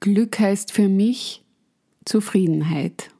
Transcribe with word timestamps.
Glück 0.00 0.38
heißt 0.38 0.70
für 0.70 0.88
mich 0.88 1.42
Zufriedenheit. 2.04 3.10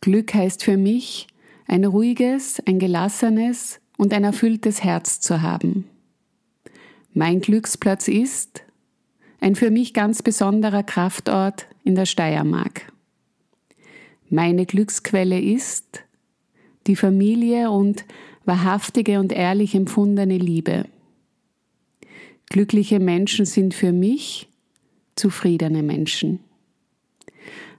Glück 0.00 0.34
heißt 0.34 0.64
für 0.64 0.76
mich 0.76 1.28
ein 1.66 1.84
ruhiges, 1.84 2.60
ein 2.66 2.78
gelassenes 2.78 3.80
und 3.96 4.12
ein 4.12 4.24
erfülltes 4.24 4.82
Herz 4.82 5.20
zu 5.20 5.42
haben. 5.42 5.88
Mein 7.12 7.40
Glücksplatz 7.40 8.08
ist 8.08 8.64
ein 9.40 9.54
für 9.54 9.70
mich 9.70 9.94
ganz 9.94 10.22
besonderer 10.22 10.82
Kraftort 10.82 11.66
in 11.84 11.94
der 11.94 12.06
Steiermark. 12.06 12.92
Meine 14.28 14.66
Glücksquelle 14.66 15.40
ist 15.40 16.02
die 16.88 16.96
Familie 16.96 17.70
und 17.70 18.04
wahrhaftige 18.44 19.20
und 19.20 19.32
ehrlich 19.32 19.76
empfundene 19.76 20.36
Liebe. 20.36 20.86
Glückliche 22.46 22.98
Menschen 22.98 23.46
sind 23.46 23.74
für 23.74 23.92
mich 23.92 24.48
zufriedene 25.16 25.82
Menschen. 25.82 26.40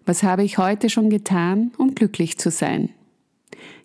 Was 0.06 0.24
habe 0.24 0.44
ich 0.44 0.58
heute 0.58 0.90
schon 0.90 1.10
getan, 1.10 1.72
um 1.78 1.96
glücklich 1.96 2.38
zu 2.38 2.52
sein? 2.52 2.90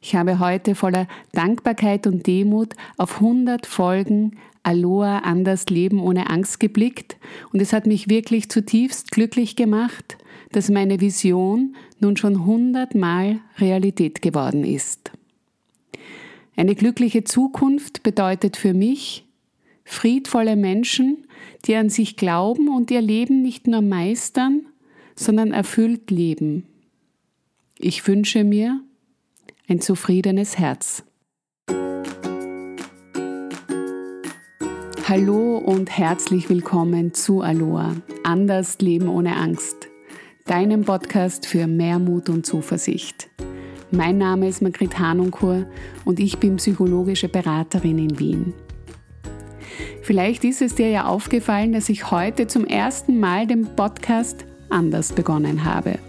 Ich 0.03 0.15
habe 0.15 0.39
heute 0.39 0.75
voller 0.75 1.07
Dankbarkeit 1.33 2.07
und 2.07 2.27
Demut 2.27 2.75
auf 2.97 3.17
100 3.17 3.67
Folgen 3.67 4.37
Aloha 4.63 5.21
anders 5.21 5.67
leben 5.67 6.01
ohne 6.01 6.29
Angst 6.29 6.61
geblickt 6.61 7.17
und 7.53 7.63
es 7.63 7.73
hat 7.73 7.87
mich 7.87 8.09
wirklich 8.09 8.51
zutiefst 8.51 9.11
glücklich 9.11 9.57
gemacht, 9.57 10.19
dass 10.53 10.69
meine 10.69 11.01
Vision 11.01 11.77
nun 11.99 12.17
schon 12.17 12.37
100 12.41 12.95
Mal 12.95 13.41
Realität 13.59 14.21
geworden 14.21 14.65
ist. 14.65 15.13
Eine 16.57 16.75
glückliche 16.75 17.25
Zukunft 17.25 18.03
bedeutet 18.03 18.57
für 18.57 18.75
mich 18.75 19.25
friedvolle 19.85 20.57
Menschen, 20.57 21.27
die 21.67 21.77
an 21.77 21.91
sich 21.91 22.17
glauben 22.17 22.69
und 22.69 22.91
ihr 22.91 23.01
Leben 23.01 23.43
nicht 23.43 23.67
nur 23.67 23.83
meistern, 23.83 24.67
sondern 25.15 25.53
erfüllt 25.53 26.11
leben. 26.11 26.67
Ich 27.79 28.07
wünsche 28.07 28.45
mir 28.45 28.81
ein 29.69 29.81
zufriedenes 29.81 30.59
Herz. 30.59 31.05
Hallo 35.09 35.59
und 35.59 35.91
herzlich 35.91 36.49
willkommen 36.49 37.15
zu 37.15 37.41
Aloha, 37.41 37.97
anders 38.23 38.79
leben 38.81 39.09
ohne 39.09 39.37
Angst, 39.37 39.89
deinem 40.47 40.85
Podcast 40.85 41.47
für 41.47 41.67
mehr 41.67 41.99
Mut 41.99 42.29
und 42.29 42.47
Zuversicht. 42.47 43.29
Mein 43.91 44.19
Name 44.19 44.49
ist 44.49 44.63
Margrit 44.63 45.01
Hanunkur 45.01 45.67
und 46.05 46.21
ich 46.21 46.39
bin 46.39 46.57
psychologische 46.57 47.29
Beraterin 47.29 47.99
in 47.99 48.19
Wien. 48.21 48.55
Vielleicht 50.11 50.43
ist 50.43 50.61
es 50.61 50.75
dir 50.75 50.91
ja 50.91 51.05
aufgefallen, 51.05 51.73
dass 51.73 51.89
ich 51.89 52.11
heute 52.11 52.49
zum 52.49 52.67
ersten 52.67 53.21
Mal 53.21 53.47
den 53.47 53.77
Podcast 53.77 54.45
anders 54.69 55.13
begonnen 55.13 55.65
habe. 55.65 56.01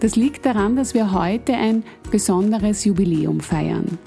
Das 0.00 0.16
liegt 0.16 0.44
daran, 0.44 0.74
dass 0.74 0.92
wir 0.92 1.12
heute 1.12 1.54
ein 1.54 1.84
besonderes 2.10 2.84
Jubiläum 2.84 3.38
feiern. 3.38 4.00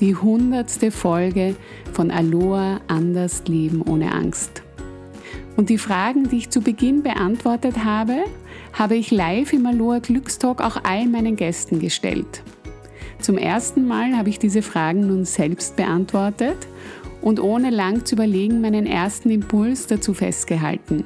Die 0.00 0.16
hundertste 0.16 0.90
Folge 0.90 1.54
von 1.92 2.10
Aloha 2.10 2.80
Anders 2.88 3.42
Leben 3.46 3.82
ohne 3.82 4.10
Angst. 4.10 4.62
Und 5.58 5.68
die 5.68 5.76
Fragen, 5.76 6.30
die 6.30 6.38
ich 6.38 6.48
zu 6.48 6.62
Beginn 6.62 7.02
beantwortet 7.02 7.84
habe, 7.84 8.24
habe 8.72 8.96
ich 8.96 9.10
live 9.10 9.52
im 9.52 9.66
Aloha 9.66 9.98
Glückstalk 9.98 10.62
auch 10.62 10.82
all 10.82 11.06
meinen 11.08 11.36
Gästen 11.36 11.78
gestellt. 11.78 12.42
Zum 13.20 13.36
ersten 13.36 13.86
Mal 13.86 14.16
habe 14.16 14.30
ich 14.30 14.38
diese 14.38 14.62
Fragen 14.62 15.08
nun 15.08 15.26
selbst 15.26 15.76
beantwortet 15.76 16.56
und 17.20 17.40
ohne 17.40 17.70
lang 17.70 18.04
zu 18.04 18.14
überlegen 18.14 18.60
meinen 18.60 18.86
ersten 18.86 19.30
Impuls 19.30 19.86
dazu 19.86 20.14
festgehalten. 20.14 21.04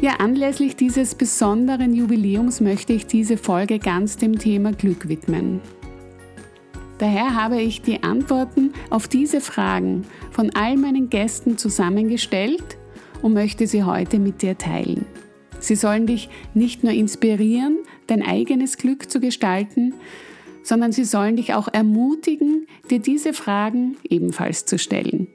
Ja, 0.00 0.16
anlässlich 0.18 0.76
dieses 0.76 1.14
besonderen 1.14 1.94
Jubiläums 1.94 2.60
möchte 2.60 2.92
ich 2.92 3.06
diese 3.06 3.38
Folge 3.38 3.78
ganz 3.78 4.18
dem 4.18 4.38
Thema 4.38 4.72
Glück 4.72 5.08
widmen. 5.08 5.60
Daher 6.98 7.34
habe 7.34 7.60
ich 7.60 7.82
die 7.82 8.02
Antworten 8.02 8.72
auf 8.90 9.08
diese 9.08 9.40
Fragen 9.40 10.04
von 10.30 10.50
all 10.54 10.76
meinen 10.76 11.08
Gästen 11.08 11.56
zusammengestellt 11.56 12.76
und 13.22 13.32
möchte 13.32 13.66
sie 13.66 13.84
heute 13.84 14.18
mit 14.18 14.42
dir 14.42 14.56
teilen. 14.56 15.06
Sie 15.60 15.74
sollen 15.74 16.06
dich 16.06 16.28
nicht 16.54 16.84
nur 16.84 16.92
inspirieren, 16.92 17.78
dein 18.06 18.22
eigenes 18.22 18.76
Glück 18.76 19.10
zu 19.10 19.20
gestalten, 19.20 19.94
sondern 20.66 20.90
sie 20.90 21.04
sollen 21.04 21.36
dich 21.36 21.54
auch 21.54 21.68
ermutigen, 21.72 22.66
dir 22.90 22.98
diese 22.98 23.32
Fragen 23.32 23.96
ebenfalls 24.08 24.64
zu 24.64 24.78
stellen. 24.78 25.28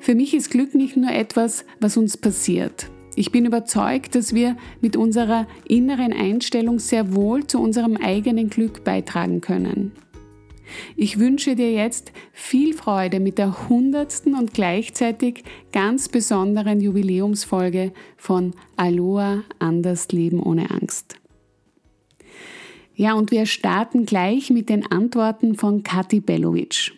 Für 0.00 0.14
mich 0.14 0.34
ist 0.34 0.50
Glück 0.50 0.74
nicht 0.74 0.96
nur 0.96 1.10
etwas, 1.10 1.66
was 1.78 1.98
uns 1.98 2.16
passiert. 2.16 2.88
Ich 3.16 3.32
bin 3.32 3.44
überzeugt, 3.44 4.14
dass 4.14 4.34
wir 4.34 4.56
mit 4.80 4.96
unserer 4.96 5.46
inneren 5.68 6.14
Einstellung 6.14 6.78
sehr 6.78 7.14
wohl 7.14 7.46
zu 7.46 7.60
unserem 7.60 7.98
eigenen 7.98 8.48
Glück 8.48 8.82
beitragen 8.82 9.42
können. 9.42 9.92
Ich 10.96 11.18
wünsche 11.18 11.54
dir 11.54 11.72
jetzt 11.72 12.10
viel 12.32 12.72
Freude 12.72 13.20
mit 13.20 13.36
der 13.36 13.68
hundertsten 13.68 14.34
und 14.34 14.54
gleichzeitig 14.54 15.44
ganz 15.70 16.08
besonderen 16.08 16.80
Jubiläumsfolge 16.80 17.92
von 18.16 18.54
Aloha 18.76 19.42
Anders 19.58 20.08
Leben 20.08 20.42
ohne 20.42 20.70
Angst. 20.70 21.16
Ja, 22.96 23.14
und 23.14 23.30
wir 23.30 23.46
starten 23.46 24.06
gleich 24.06 24.50
mit 24.50 24.68
den 24.68 24.90
Antworten 24.90 25.56
von 25.56 25.82
Kathi 25.82 26.20
Belovic. 26.20 26.92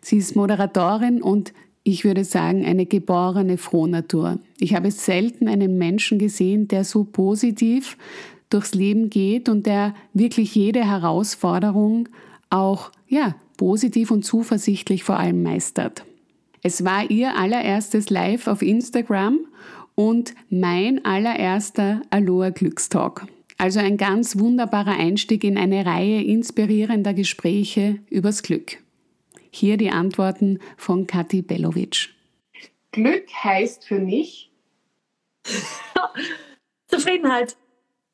Sie 0.00 0.16
ist 0.16 0.34
Moderatorin 0.34 1.22
und 1.22 1.52
ich 1.82 2.04
würde 2.04 2.24
sagen, 2.24 2.64
eine 2.64 2.84
geborene 2.86 3.56
Frohnatur. 3.56 4.38
Ich 4.58 4.74
habe 4.74 4.90
selten 4.90 5.48
einen 5.48 5.78
Menschen 5.78 6.18
gesehen, 6.18 6.68
der 6.68 6.84
so 6.84 7.04
positiv 7.04 7.96
durchs 8.50 8.74
Leben 8.74 9.08
geht 9.08 9.48
und 9.48 9.66
der 9.66 9.94
wirklich 10.12 10.54
jede 10.54 10.84
Herausforderung 10.84 12.08
auch, 12.50 12.90
ja, 13.08 13.36
positiv 13.56 14.10
und 14.10 14.24
zuversichtlich 14.24 15.04
vor 15.04 15.18
allem 15.18 15.42
meistert. 15.42 16.04
Es 16.62 16.84
war 16.84 17.10
ihr 17.10 17.36
allererstes 17.36 18.10
Live 18.10 18.46
auf 18.46 18.60
Instagram 18.60 19.38
und 19.94 20.34
mein 20.50 21.04
allererster 21.04 22.02
Aloha 22.10 22.50
Glückstalk. 22.50 23.26
Also 23.60 23.78
ein 23.78 23.98
ganz 23.98 24.38
wunderbarer 24.38 24.96
Einstieg 24.98 25.44
in 25.44 25.58
eine 25.58 25.84
Reihe 25.84 26.24
inspirierender 26.24 27.12
Gespräche 27.12 27.98
übers 28.08 28.42
Glück. 28.42 28.78
Hier 29.50 29.76
die 29.76 29.90
Antworten 29.90 30.60
von 30.78 31.06
Kathi 31.06 31.42
Belovic. 31.42 32.08
Glück 32.90 33.28
heißt 33.30 33.84
für 33.84 33.98
mich 33.98 34.50
Zufriedenheit. 36.86 37.58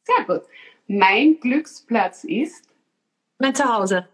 Sehr 0.03 0.25
gut. 0.27 0.43
Mein 0.89 1.39
Glücksplatz 1.39 2.25
ist 2.25 2.69
mein 3.39 3.55
Zuhause. 3.55 4.09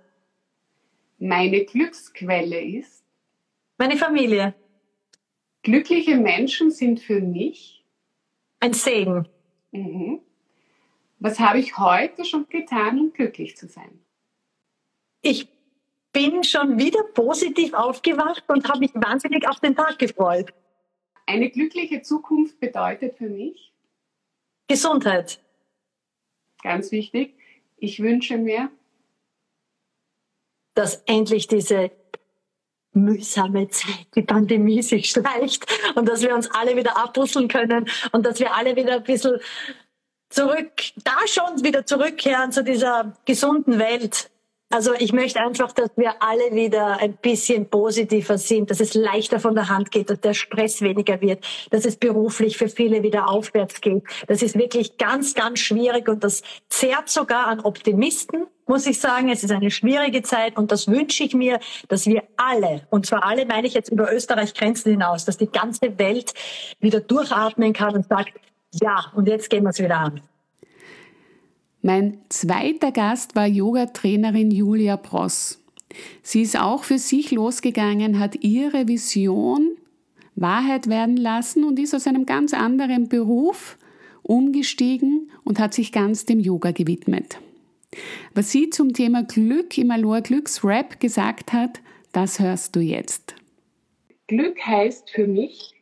Meine 1.19 1.65
Glücksquelle 1.65 2.61
ist 2.63 3.05
meine 3.79 3.97
Familie. 3.97 4.53
Glückliche 5.63 6.17
Menschen 6.17 6.71
sind 6.71 7.01
für 7.01 7.23
mich 7.23 7.87
ein 8.61 8.75
Segen. 8.75 9.27
Mhm. 9.71 10.21
Was 11.23 11.39
habe 11.39 11.61
ich 11.61 11.79
heute 11.79 12.25
schon 12.25 12.49
getan, 12.49 12.99
um 12.99 13.13
glücklich 13.13 13.57
zu 13.57 13.69
sein? 13.69 14.05
Ich 15.21 15.47
bin 16.13 16.43
schon 16.43 16.81
wieder 16.81 17.05
positiv 17.15 17.75
aufgewacht 17.75 18.43
und 18.49 18.69
habe 18.69 18.81
mich 18.81 18.91
wahnsinnig 18.95 19.49
auf 19.49 19.61
den 19.61 19.77
Tag 19.77 20.01
gefreut. 20.01 20.53
Eine 21.25 21.49
glückliche 21.49 22.03
Zukunft 22.03 22.59
bedeutet 22.59 23.19
für 23.19 23.29
mich 23.29 23.73
Gesundheit. 24.67 25.41
Ganz 26.61 26.91
wichtig. 26.91 27.37
Ich 27.77 28.03
wünsche 28.03 28.37
mir, 28.37 28.73
dass 30.75 31.05
endlich 31.07 31.47
diese 31.47 31.93
mühsame 32.95 33.69
Zeit, 33.69 34.09
die 34.17 34.23
Pandemie 34.23 34.83
sich 34.83 35.11
schleicht 35.11 35.67
und 35.95 36.09
dass 36.09 36.23
wir 36.23 36.35
uns 36.35 36.51
alle 36.51 36.77
wieder 36.77 36.97
abbusseln 36.97 37.47
können 37.47 37.89
und 38.11 38.27
dass 38.27 38.41
wir 38.41 38.55
alle 38.55 38.75
wieder 38.75 38.97
ein 38.97 39.05
bisschen 39.05 39.41
zurück, 40.33 40.73
da 41.05 41.17
schon 41.27 41.63
wieder 41.63 41.87
zurückkehren 41.87 42.53
zu 42.53 42.65
dieser 42.65 43.13
gesunden 43.25 43.79
Welt. 43.79 44.31
Also 44.73 44.95
ich 44.99 45.13
möchte 45.13 45.39
einfach, 45.39 45.73
dass 45.73 45.91
wir 45.97 46.23
alle 46.23 46.55
wieder 46.55 46.99
ein 46.99 47.19
bisschen 47.19 47.69
positiver 47.69 48.39
sind, 48.39 48.71
dass 48.71 48.81
es 48.81 48.95
leichter 48.95 49.39
von 49.39 49.55
der 49.55 49.69
Hand 49.69 49.91
geht, 49.91 50.09
dass 50.09 50.21
der 50.21 50.33
Stress 50.33 50.81
weniger 50.81 51.21
wird, 51.21 51.45
dass 51.71 51.85
es 51.85 51.97
beruflich 51.97 52.57
für 52.57 52.71
viele 52.71 53.03
wieder 53.03 53.29
aufwärts 53.29 53.83
geht. 53.83 54.03
Das 54.29 54.41
ist 54.41 54.57
wirklich 54.57 54.97
ganz, 54.97 55.35
ganz 55.35 55.59
schwierig 55.59 56.09
und 56.09 56.25
das 56.25 56.43
zehrt 56.71 57.11
sogar 57.11 57.49
an 57.49 57.61
Optimisten, 57.61 58.47
muss 58.67 58.87
ich 58.87 58.99
sagen. 58.99 59.29
Es 59.29 59.45
ist 59.45 59.51
eine 59.51 59.71
schwierige 59.71 60.23
Zeit 60.23 60.57
und 60.57 60.73
das 60.73 60.89
wünsche 60.89 61.23
ich 61.25 61.35
mir, 61.35 61.61
dass 61.89 62.07
wir 62.07 62.23
alle, 62.39 62.87
und 62.89 63.05
zwar 63.05 63.25
alle 63.25 63.45
meine 63.45 63.67
ich 63.67 63.75
jetzt 63.75 63.93
über 63.93 64.11
Österreich 64.11 64.55
Grenzen 64.55 64.93
hinaus, 64.93 65.27
dass 65.27 65.37
die 65.37 65.51
ganze 65.51 65.99
Welt 65.99 66.33
wieder 66.81 67.01
durchatmen 67.01 67.75
kann 67.75 67.95
und 67.95 68.09
sagt, 68.09 68.33
ja, 68.81 69.13
und 69.15 69.29
jetzt 69.29 69.51
gehen 69.51 69.65
wir 69.65 69.71
es 69.71 69.79
wieder 69.79 69.99
an. 69.99 70.21
Mein 71.83 72.19
zweiter 72.29 72.93
Gast 72.93 73.35
war 73.35 73.47
Yoga-Trainerin 73.47 74.51
Julia 74.51 74.97
Pross. 74.97 75.61
Sie 76.23 76.43
ist 76.43 76.59
auch 76.59 76.85
für 76.85 76.99
sich 76.99 77.33
losgegangen, 77.33 78.19
hat 78.19 78.37
ihre 78.43 78.89
Vision 78.89 79.77
Wahrheit 80.35 80.89
werden 80.89 81.17
lassen 81.17 81.65
und 81.65 81.79
ist 81.79 81.95
aus 81.95 82.07
einem 82.07 82.25
ganz 82.25 82.55
anderen 82.55 83.09
Beruf 83.09 83.77
umgestiegen 84.23 85.31
und 85.45 85.59
hat 85.59 85.75
sich 85.75 85.93
ganz 85.93 86.25
dem 86.25 86.41
Yoga 86.41 86.71
gewidmet. 86.71 87.39
Was 88.35 88.51
sie 88.51 88.71
zum 88.71 88.95
Thema 88.95 89.25
Glück 89.25 89.77
im 89.77 89.91
Aloha 89.91 90.21
Glücksrap 90.21 91.01
gesagt 91.01 91.53
hat, 91.53 91.81
das 92.13 92.39
hörst 92.39 92.75
du 92.77 92.81
jetzt. 92.81 93.35
Glück 94.29 94.59
heißt 94.65 95.11
für 95.11 95.27
mich, 95.27 95.75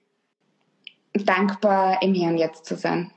dankbar 1.14 2.02
im 2.02 2.14
Hier 2.14 2.28
und 2.28 2.38
Jetzt 2.38 2.64
zu 2.64 2.76
sein. 2.76 3.10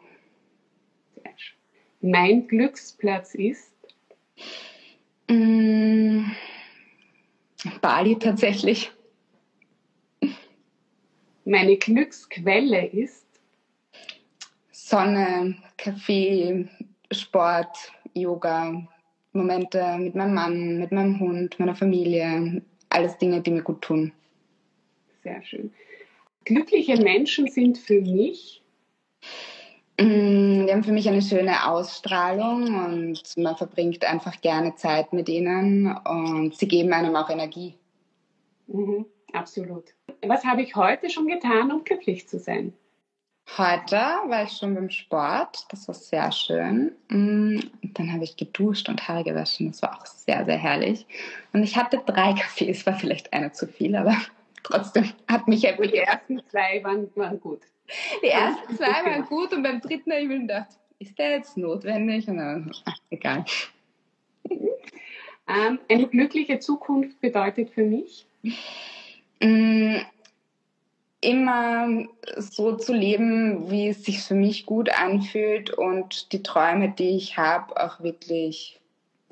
Mein 2.01 2.47
Glücksplatz 2.47 3.33
ist? 3.33 3.73
Mm, 5.29 6.25
Bali 7.81 8.19
tatsächlich. 8.19 8.91
Meine 11.45 11.77
Glücksquelle 11.77 12.87
ist? 12.87 13.25
Sonne, 14.71 15.55
Kaffee, 15.77 16.67
Sport, 17.11 17.93
Yoga, 18.13 18.85
Momente 19.31 19.97
mit 19.97 20.13
meinem 20.15 20.33
Mann, 20.33 20.79
mit 20.79 20.91
meinem 20.91 21.19
Hund, 21.19 21.57
meiner 21.59 21.75
Familie. 21.75 22.61
Alles 22.89 23.17
Dinge, 23.17 23.41
die 23.41 23.51
mir 23.51 23.63
gut 23.63 23.81
tun. 23.81 24.11
Sehr 25.23 25.41
schön. 25.43 25.73
Glückliche 26.45 27.01
Menschen 27.01 27.47
sind 27.47 27.77
für 27.77 28.01
mich? 28.01 28.61
Mm, 29.99 30.65
die 30.65 30.71
haben 30.71 30.83
für 30.83 30.91
mich 30.91 31.07
eine 31.07 31.21
schöne 31.21 31.67
Ausstrahlung 31.67 32.63
und 32.85 33.21
man 33.37 33.55
verbringt 33.55 34.03
einfach 34.05 34.41
gerne 34.41 34.75
Zeit 34.75 35.13
mit 35.13 35.29
ihnen 35.29 35.95
und 35.95 36.55
sie 36.55 36.67
geben 36.67 36.93
einem 36.93 37.15
auch 37.15 37.29
Energie. 37.29 37.75
Mhm, 38.67 39.05
absolut. 39.31 39.93
Was 40.25 40.43
habe 40.45 40.63
ich 40.63 40.75
heute 40.75 41.09
schon 41.09 41.27
getan, 41.27 41.71
um 41.71 41.83
glücklich 41.83 42.27
zu 42.27 42.39
sein? 42.39 42.73
Heute 43.57 43.95
war 43.95 44.43
ich 44.45 44.53
schon 44.53 44.73
beim 44.73 44.89
Sport, 44.89 45.65
das 45.69 45.87
war 45.87 45.95
sehr 45.95 46.31
schön. 46.31 46.93
Mm, 47.09 47.59
und 47.83 47.99
dann 47.99 48.11
habe 48.11 48.23
ich 48.23 48.35
geduscht 48.35 48.89
und 48.89 49.07
Haare 49.07 49.23
gewaschen, 49.23 49.67
das 49.67 49.81
war 49.81 49.99
auch 49.99 50.05
sehr, 50.05 50.43
sehr 50.45 50.57
herrlich. 50.57 51.05
Und 51.51 51.61
ich 51.61 51.77
hatte 51.77 52.01
drei 52.03 52.33
Kaffees, 52.39 52.85
war 52.85 52.95
vielleicht 52.95 53.31
einer 53.31 53.53
zu 53.53 53.67
viel, 53.67 53.95
aber 53.95 54.15
trotzdem 54.63 55.11
hat 55.27 55.47
mich 55.47 55.61
ja 55.61 55.73
Die 55.73 55.97
ersten 55.97 56.41
zwei 56.49 56.83
waren, 56.83 57.09
waren 57.15 57.39
gut. 57.39 57.61
Die 58.23 58.27
ersten 58.27 58.75
zwei 58.75 59.05
waren 59.05 59.25
gut 59.25 59.53
und 59.53 59.63
beim 59.63 59.81
dritten 59.81 60.11
habe 60.11 60.21
ich 60.21 60.27
mir 60.27 60.39
gedacht, 60.39 60.69
ist 60.99 61.17
der 61.19 61.31
jetzt 61.31 61.57
notwendig? 61.57 62.27
Und 62.27 62.37
dann, 62.37 62.71
ach, 62.85 62.97
egal. 63.09 63.45
Ähm, 65.45 65.79
eine 65.89 66.07
glückliche 66.07 66.59
Zukunft 66.59 67.19
bedeutet 67.19 67.71
für 67.71 67.83
mich? 67.83 68.25
Mm, 69.41 69.97
immer 71.19 72.05
so 72.37 72.75
zu 72.77 72.93
leben, 72.93 73.69
wie 73.69 73.89
es 73.89 74.03
sich 74.03 74.21
für 74.21 74.35
mich 74.35 74.65
gut 74.65 74.89
anfühlt 74.89 75.71
und 75.71 76.31
die 76.31 76.43
Träume, 76.43 76.89
die 76.89 77.17
ich 77.17 77.37
habe, 77.37 77.81
auch 77.81 78.01
wirklich 78.01 78.79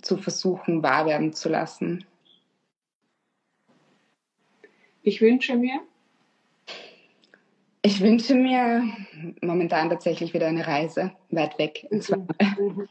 zu 0.02 0.18
versuchen, 0.18 0.84
wahr 0.84 1.06
werden 1.06 1.34
zu 1.34 1.50
lassen. 1.50 2.06
Ich 5.04 5.22
wünsche 5.22 5.56
mir, 5.56 5.82
Ich 7.84 8.00
wünsche 8.00 8.36
mir 8.36 8.84
momentan 9.42 9.90
tatsächlich 9.90 10.34
wieder 10.36 10.48
eine 10.48 10.68
Reise 10.68 11.12
weit 11.32 11.58
weg. 11.58 11.88
Zwar 12.00 12.20
Mhm. 12.20 12.88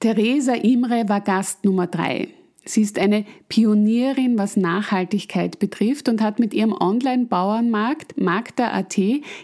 Theresa 0.00 0.52
Imre 0.52 1.08
war 1.08 1.22
Gast 1.22 1.64
Nummer 1.64 1.86
drei. 1.86 2.28
Sie 2.66 2.82
ist 2.82 2.98
eine 2.98 3.24
Pionierin, 3.48 4.38
was 4.38 4.56
Nachhaltigkeit 4.56 5.58
betrifft 5.58 6.10
und 6.10 6.20
hat 6.20 6.38
mit 6.38 6.52
ihrem 6.52 6.72
Online-Bauernmarkt 6.72 8.18
Magda.at 8.20 8.98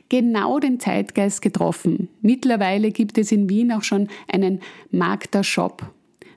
genau 0.08 0.58
den 0.58 0.80
Zeitgeist 0.80 1.40
getroffen. 1.40 2.08
Mittlerweile 2.20 2.90
gibt 2.90 3.16
es 3.16 3.32
in 3.32 3.48
Wien 3.48 3.72
auch 3.72 3.82
schon 3.82 4.08
einen 4.30 4.60
Magda-Shop. 4.90 5.82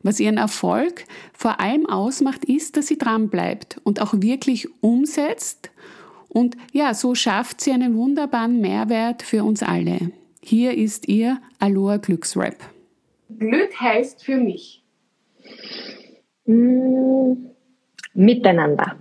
Was 0.03 0.19
ihren 0.19 0.37
Erfolg 0.37 1.05
vor 1.33 1.59
allem 1.59 1.85
ausmacht, 1.85 2.45
ist, 2.45 2.75
dass 2.77 2.87
sie 2.87 2.97
dranbleibt 2.97 3.79
und 3.83 4.01
auch 4.01 4.13
wirklich 4.17 4.67
umsetzt. 4.81 5.71
Und 6.27 6.57
ja, 6.73 6.93
so 6.93 7.15
schafft 7.15 7.61
sie 7.61 7.71
einen 7.71 7.95
wunderbaren 7.95 8.59
Mehrwert 8.59 9.23
für 9.23 9.43
uns 9.43 9.63
alle. 9.63 10.11
Hier 10.41 10.77
ist 10.77 11.07
ihr 11.07 11.39
Aloha 11.59 11.97
Glücksrap. 11.97 12.57
Glück 13.39 13.79
heißt 13.79 14.25
für 14.25 14.37
mich. 14.37 14.83
Mm, 16.45 17.33
miteinander. 18.13 18.97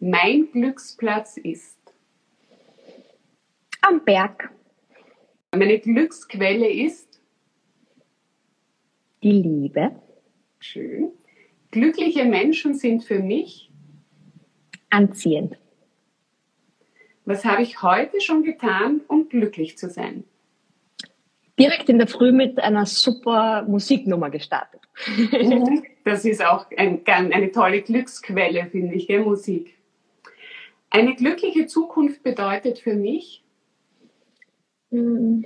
Mein 0.00 0.50
Glücksplatz 0.50 1.36
ist. 1.36 1.78
Am 3.80 4.04
Berg. 4.04 4.50
Meine 5.52 5.78
Glücksquelle 5.78 6.68
ist. 6.68 7.11
Die 9.22 9.30
Liebe. 9.32 9.92
Schön. 10.58 11.10
Glückliche 11.70 12.24
Menschen 12.24 12.74
sind 12.74 13.04
für 13.04 13.18
mich. 13.20 13.70
Anziehend. 14.90 15.56
Was 17.24 17.44
habe 17.44 17.62
ich 17.62 17.82
heute 17.82 18.20
schon 18.20 18.42
getan, 18.42 19.00
um 19.08 19.28
glücklich 19.28 19.78
zu 19.78 19.88
sein? 19.88 20.24
Direkt 21.58 21.88
in 21.88 21.98
der 21.98 22.08
Früh 22.08 22.32
mit 22.32 22.58
einer 22.58 22.86
super 22.86 23.62
Musiknummer 23.62 24.30
gestartet. 24.30 24.80
Das 26.04 26.24
ist 26.24 26.44
auch 26.44 26.66
ein, 26.76 27.02
ein- 27.06 27.32
eine 27.32 27.52
tolle 27.52 27.80
Glücksquelle, 27.80 28.66
finde 28.66 28.96
ich, 28.96 29.06
gell, 29.06 29.20
Musik. 29.20 29.78
Eine 30.90 31.14
glückliche 31.14 31.66
Zukunft 31.66 32.22
bedeutet 32.24 32.78
für 32.80 32.94
mich, 32.96 33.38
Mm. 34.90 35.44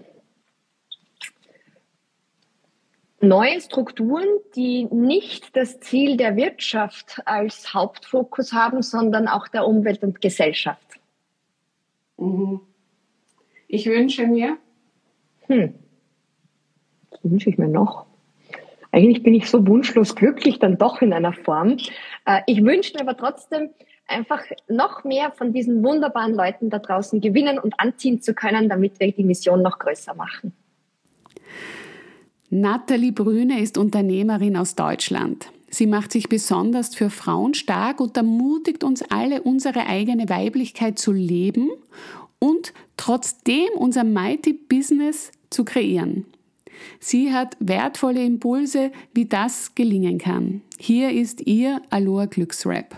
Neue 3.20 3.60
Strukturen, 3.60 4.26
die 4.54 4.84
nicht 4.84 5.56
das 5.56 5.80
Ziel 5.80 6.16
der 6.16 6.36
Wirtschaft 6.36 7.22
als 7.24 7.72
Hauptfokus 7.72 8.52
haben, 8.52 8.82
sondern 8.82 9.26
auch 9.26 9.48
der 9.48 9.66
Umwelt 9.66 10.02
und 10.02 10.20
Gesellschaft. 10.20 11.00
mhm. 12.18 12.60
ich 13.68 13.86
wünsche 13.86 14.26
mir, 14.26 14.58
Hm. 15.48 15.74
Was 17.10 17.20
wünsche 17.22 17.50
ich 17.50 17.58
mir 17.58 17.68
noch? 17.68 18.06
Eigentlich 18.92 19.22
bin 19.22 19.34
ich 19.34 19.48
so 19.48 19.66
wunschlos 19.66 20.16
glücklich 20.16 20.58
dann 20.58 20.78
doch 20.78 21.02
in 21.02 21.12
einer 21.12 21.32
Form. 21.32 21.76
Äh, 22.24 22.40
Ich 22.46 22.64
wünsche 22.64 22.94
mir 22.94 23.00
aber 23.00 23.16
trotzdem 23.16 23.70
einfach 24.06 24.42
noch 24.68 25.04
mehr 25.04 25.32
von 25.32 25.52
diesen 25.52 25.82
wunderbaren 25.82 26.34
Leuten 26.34 26.70
da 26.70 26.78
draußen 26.78 27.20
gewinnen 27.20 27.58
und 27.58 27.78
anziehen 27.78 28.20
zu 28.20 28.34
können, 28.34 28.68
damit 28.68 28.98
wir 29.00 29.12
die 29.12 29.24
Mission 29.24 29.62
noch 29.62 29.78
größer 29.78 30.14
machen. 30.14 30.52
Nathalie 32.60 33.12
Brüne 33.12 33.60
ist 33.60 33.76
Unternehmerin 33.76 34.56
aus 34.56 34.74
Deutschland. 34.76 35.52
Sie 35.68 35.86
macht 35.86 36.10
sich 36.10 36.30
besonders 36.30 36.94
für 36.94 37.10
Frauen 37.10 37.52
stark 37.52 38.00
und 38.00 38.16
ermutigt 38.16 38.82
uns 38.82 39.02
alle, 39.02 39.42
unsere 39.42 39.86
eigene 39.86 40.30
Weiblichkeit 40.30 40.98
zu 40.98 41.12
leben 41.12 41.68
und 42.38 42.72
trotzdem 42.96 43.68
unser 43.74 44.04
Mighty 44.04 44.54
Business 44.54 45.32
zu 45.50 45.66
kreieren. 45.66 46.24
Sie 46.98 47.30
hat 47.30 47.58
wertvolle 47.60 48.24
Impulse, 48.24 48.90
wie 49.12 49.26
das 49.26 49.74
gelingen 49.74 50.16
kann. 50.16 50.62
Hier 50.78 51.10
ist 51.10 51.46
ihr 51.46 51.82
Aloha 51.90 52.24
Glücksrap. 52.24 52.96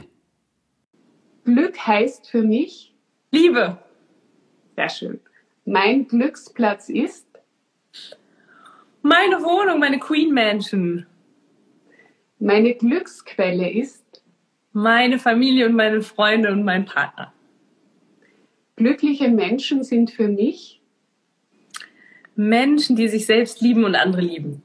Glück 1.45 1.85
heißt 1.85 2.31
für 2.31 2.43
mich, 2.43 2.95
Liebe, 3.33 3.79
sehr 4.77 4.89
schön, 4.89 5.21
mein 5.65 6.07
Glücksplatz 6.07 6.89
ist, 6.89 7.27
meine 9.09 9.43
Wohnung, 9.43 9.79
meine 9.81 9.99
Queen 9.99 10.35
Mansion, 10.35 11.07
meine 12.39 12.75
Glücksquelle 12.75 13.71
ist, 13.71 14.23
meine 14.73 15.19
Familie 15.19 15.67
und 15.67 15.75
meine 15.75 16.03
Freunde 16.03 16.53
und 16.53 16.63
mein 16.63 16.85
Partner. 16.85 17.33
glückliche 18.77 19.29
Menschen 19.29 19.83
sind 19.83 20.11
für 20.11 20.29
mich, 20.29 20.83
Menschen, 22.37 22.95
die 22.97 23.09
sich 23.09 23.27
selbst 23.27 23.61
lieben 23.61 23.85
und 23.85 23.97
andere 23.97 24.23
lieben. 24.23 24.63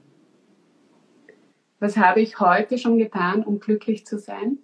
was 1.79 1.97
habe 1.97 2.21
ich 2.21 2.39
heute 2.39 2.77
schon 2.77 2.97
getan, 2.97 3.43
um 3.43 3.59
glücklich 3.59 4.05
zu 4.05 4.17
sein? 4.19 4.59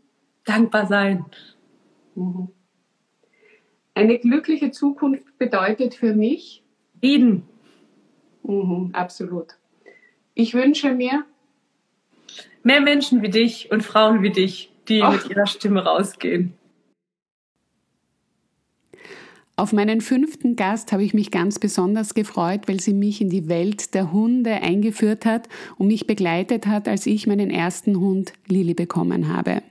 Dankbar 0.45 0.87
sein. 0.87 1.25
Mhm. 2.15 2.49
Eine 3.93 4.19
glückliche 4.19 4.71
Zukunft 4.71 5.37
bedeutet 5.37 5.95
für 5.95 6.13
mich, 6.13 6.63
Frieden. 6.99 7.43
mhm, 8.43 8.91
absolut. 8.93 9.58
Ich 10.39 10.53
wünsche 10.53 10.93
mir, 10.93 11.25
Mehr 12.63 12.79
Menschen 12.79 13.21
wie 13.21 13.29
dich 13.29 13.71
und 13.71 13.83
Frauen 13.83 14.23
wie 14.23 14.29
dich, 14.29 14.71
die 14.87 15.03
Ach. 15.03 15.11
mit 15.11 15.29
ihrer 15.29 15.45
Stimme 15.45 15.83
rausgehen. 15.83 16.53
Auf 19.57 19.73
meinen 19.73 19.99
fünften 19.99 20.55
Gast 20.55 20.93
habe 20.93 21.03
ich 21.03 21.13
mich 21.13 21.31
ganz 21.31 21.59
besonders 21.59 22.13
gefreut, 22.13 22.69
weil 22.69 22.79
sie 22.79 22.93
mich 22.93 23.19
in 23.19 23.29
die 23.29 23.49
Welt 23.49 23.93
der 23.93 24.13
Hunde 24.13 24.61
eingeführt 24.61 25.25
hat 25.25 25.49
und 25.77 25.87
mich 25.87 26.07
begleitet 26.07 26.67
hat, 26.67 26.87
als 26.87 27.05
ich 27.05 27.27
meinen 27.27 27.49
ersten 27.49 27.99
Hund 27.99 28.31
Lili 28.47 28.73
bekommen 28.73 29.35
habe. 29.35 29.61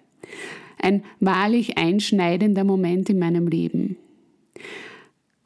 Ein 0.78 1.02
wahrlich 1.18 1.78
einschneidender 1.78 2.64
Moment 2.64 3.08
in 3.08 3.18
meinem 3.18 3.48
Leben. 3.48 3.96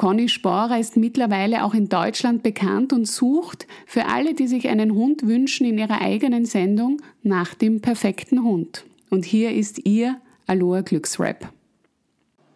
Conny 0.02 0.28
Sporer 0.28 0.80
ist 0.80 0.96
mittlerweile 0.96 1.62
auch 1.62 1.74
in 1.74 1.88
Deutschland 1.88 2.42
bekannt 2.42 2.92
und 2.92 3.04
sucht 3.04 3.68
für 3.86 4.06
alle, 4.06 4.34
die 4.34 4.48
sich 4.48 4.66
einen 4.66 4.96
Hund 4.96 5.28
wünschen, 5.28 5.64
in 5.64 5.78
ihrer 5.78 6.00
eigenen 6.00 6.44
Sendung 6.44 7.00
nach 7.22 7.54
dem 7.54 7.80
perfekten 7.80 8.42
Hund. 8.42 8.84
Und 9.10 9.24
hier 9.24 9.52
ist 9.52 9.86
ihr 9.86 10.20
Aloha 10.48 10.80
Glücksrap. 10.80 11.52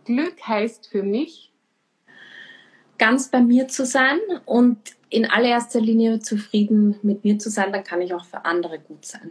Glück 0.06 0.42
heißt 0.44 0.88
für 0.88 1.04
mich, 1.04 1.52
ganz 2.98 3.28
bei 3.28 3.40
mir 3.40 3.68
zu 3.68 3.86
sein 3.86 4.18
und 4.44 4.78
in 5.08 5.24
allererster 5.24 5.80
Linie 5.80 6.18
zufrieden 6.18 6.96
mit 7.02 7.22
mir 7.22 7.38
zu 7.38 7.48
sein, 7.48 7.72
dann 7.72 7.84
kann 7.84 8.00
ich 8.00 8.12
auch 8.12 8.24
für 8.24 8.44
andere 8.44 8.80
gut 8.80 9.06
sein. 9.06 9.30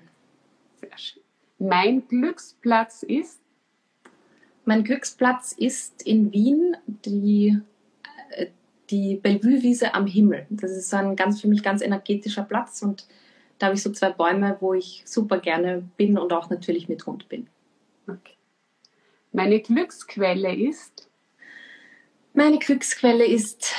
Sehr 0.80 0.98
schön. 0.98 1.24
Mein 1.60 2.08
Glücksplatz 2.08 3.04
ist? 3.04 3.42
Mein 4.64 4.86
Glücksplatz 4.86 5.52
ist 5.52 6.02
in 6.04 6.32
Wien 6.32 6.78
die, 6.88 7.60
die 8.90 9.16
Bellevue-Wiese 9.16 9.94
am 9.94 10.08
Himmel. 10.08 10.46
Das 10.50 10.72
ist 10.72 10.94
ein 10.94 11.16
ganz 11.16 11.42
für 11.42 11.48
mich 11.48 11.64
ganz 11.64 11.82
energetischer 11.82 12.44
Platz 12.44 12.82
und 12.82 13.08
da 13.58 13.68
habe 13.68 13.76
ich 13.76 13.84
so 13.84 13.92
zwei 13.92 14.12
Bäume, 14.12 14.58
wo 14.60 14.74
ich 14.74 15.04
super 15.06 15.40
gerne 15.40 15.88
bin 15.98 16.18
und 16.18 16.34
auch 16.34 16.50
natürlich 16.50 16.90
mit 16.90 17.06
Hund 17.06 17.30
bin. 17.30 17.48
Okay. 18.08 18.36
Meine 19.32 19.60
Glücksquelle 19.60 20.54
ist? 20.56 21.10
Meine 22.34 22.60
Glücksquelle 22.60 23.26
ist 23.26 23.74